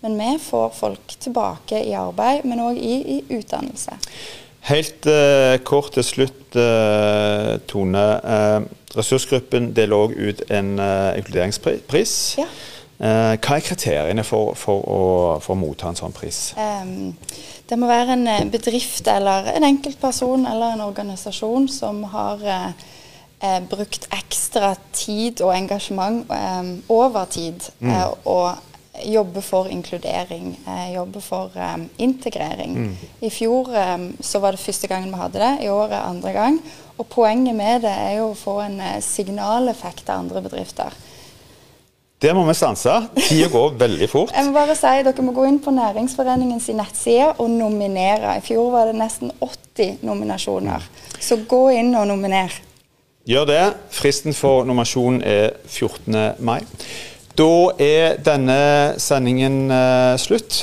Men 0.02 0.18
vi 0.18 0.32
får 0.42 0.74
folk 0.74 1.14
tilbake 1.22 1.84
i 1.86 1.94
arbeid, 1.96 2.44
men 2.44 2.60
òg 2.66 2.80
i, 2.82 2.96
i, 3.16 3.20
utdannelse. 3.38 3.94
Helt 4.66 5.06
eh, 5.06 5.54
kort 5.62 5.94
til 5.94 6.04
slutt, 6.04 6.58
eh, 6.58 7.54
Tone. 7.70 8.04
Uh, 8.26 8.66
Ressursgruppen 8.96 9.72
deler 9.76 9.96
òg 10.06 10.16
ut 10.16 10.42
en 10.50 10.78
uh, 10.80 11.12
inkluderingspris. 11.18 12.16
Ja. 12.40 12.48
Uh, 12.96 13.34
hva 13.36 13.58
er 13.58 13.64
kriteriene 13.64 14.22
for, 14.24 14.54
for, 14.56 14.80
å, 14.80 15.00
for, 15.44 15.52
å, 15.52 15.60
motta 15.60 15.90
en 15.90 15.98
sånn 15.98 16.14
pris? 16.16 16.54
Um, 16.56 17.12
det 17.68 17.76
må 17.76 17.90
være 17.90 18.14
en 18.14 18.28
eh, 18.30 18.44
bedrift 18.48 19.08
eller 19.12 19.50
en 19.52 19.66
enkeltperson 19.68 20.46
eller 20.48 20.78
en 20.78 20.84
organisasjon 20.86 21.66
som 21.68 22.00
har 22.14 22.40
uh, 22.46 22.86
uh, 23.42 23.58
brukt 23.68 24.06
ekstra 24.16 24.72
tid 24.96 25.42
og 25.44 25.52
engasjement 25.58 26.24
um, 26.30 26.70
over 26.88 27.28
tid 27.28 27.68
mm. 27.84 27.92
og 28.24 28.75
jobbe 29.04 29.42
for 29.44 29.68
inkludering, 29.72 30.54
jobbe 30.94 31.20
for 31.20 31.52
um, 31.54 31.88
integrering. 31.98 32.76
Mm. 32.76 32.96
I 33.20 33.30
fjor 33.30 33.70
så 34.20 34.40
var 34.40 34.56
det 34.56 34.62
første 34.62 34.88
gangen 34.88 35.12
vi 35.12 35.20
hadde 35.20 35.42
det, 35.42 35.52
i 35.66 35.70
år 35.72 35.92
er 35.92 36.08
andre 36.08 36.32
gang. 36.32 36.60
Og 36.96 37.06
Poenget 37.12 37.56
med 37.56 37.84
det 37.84 37.92
er 37.92 38.14
jo 38.20 38.30
å 38.30 38.38
få 38.38 38.60
en 38.64 38.78
eh, 38.80 39.02
signaleffekt 39.04 40.08
av 40.08 40.24
andre 40.24 40.40
bedrifter. 40.46 40.94
Der 42.24 42.32
må 42.32 42.46
vi 42.48 42.54
stanse. 42.56 42.94
Tida 43.18 43.50
går 43.52 43.74
veldig 43.76 44.06
fort. 44.08 44.30
Jeg 44.32 44.46
må 44.46 44.54
bare 44.56 44.76
si, 44.78 44.92
Dere 45.04 45.24
må 45.24 45.34
gå 45.36 45.44
inn 45.44 45.58
på 45.60 45.74
Næringsforeningens 45.76 46.70
nettside 46.72 47.34
og 47.34 47.50
nominere. 47.52 48.38
I 48.38 48.44
fjor 48.44 48.70
var 48.72 48.88
det 48.88 48.96
nesten 48.96 49.34
80 49.44 50.00
nominasjoner. 50.06 50.86
Så 51.20 51.42
gå 51.48 51.66
inn 51.76 51.92
og 51.92 52.08
nominer. 52.08 52.56
Gjør 53.28 53.44
det. 53.50 53.60
Fristen 53.92 54.32
for 54.38 54.64
nominasjon 54.64 55.20
er 55.20 55.58
14. 55.68 56.40
mai. 56.40 56.62
Da 57.36 57.72
er 57.82 58.14
denne 58.24 58.96
sendingen 59.02 59.66
uh, 59.68 60.16
slutt. 60.16 60.62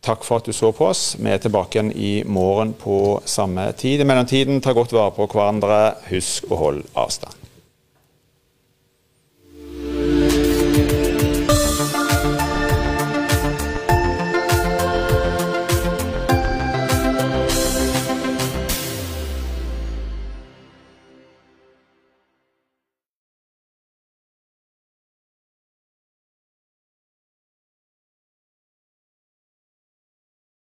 Takk 0.00 0.22
for 0.24 0.40
at 0.40 0.46
du 0.48 0.54
så 0.56 0.70
på 0.72 0.86
oss. 0.88 1.18
Vi 1.20 1.28
er 1.28 1.42
tilbake 1.42 1.76
igjen 1.76 1.90
i 1.92 2.12
morgen 2.24 2.72
på 2.80 3.18
samme 3.28 3.66
tid. 3.76 4.00
I 4.00 4.06
mellomtiden, 4.08 4.62
ta 4.64 4.72
godt 4.72 4.94
vare 4.96 5.12
på 5.12 5.26
hverandre. 5.28 5.98
Husk 6.08 6.48
å 6.48 6.62
holde 6.62 6.88
avstand. 6.96 7.47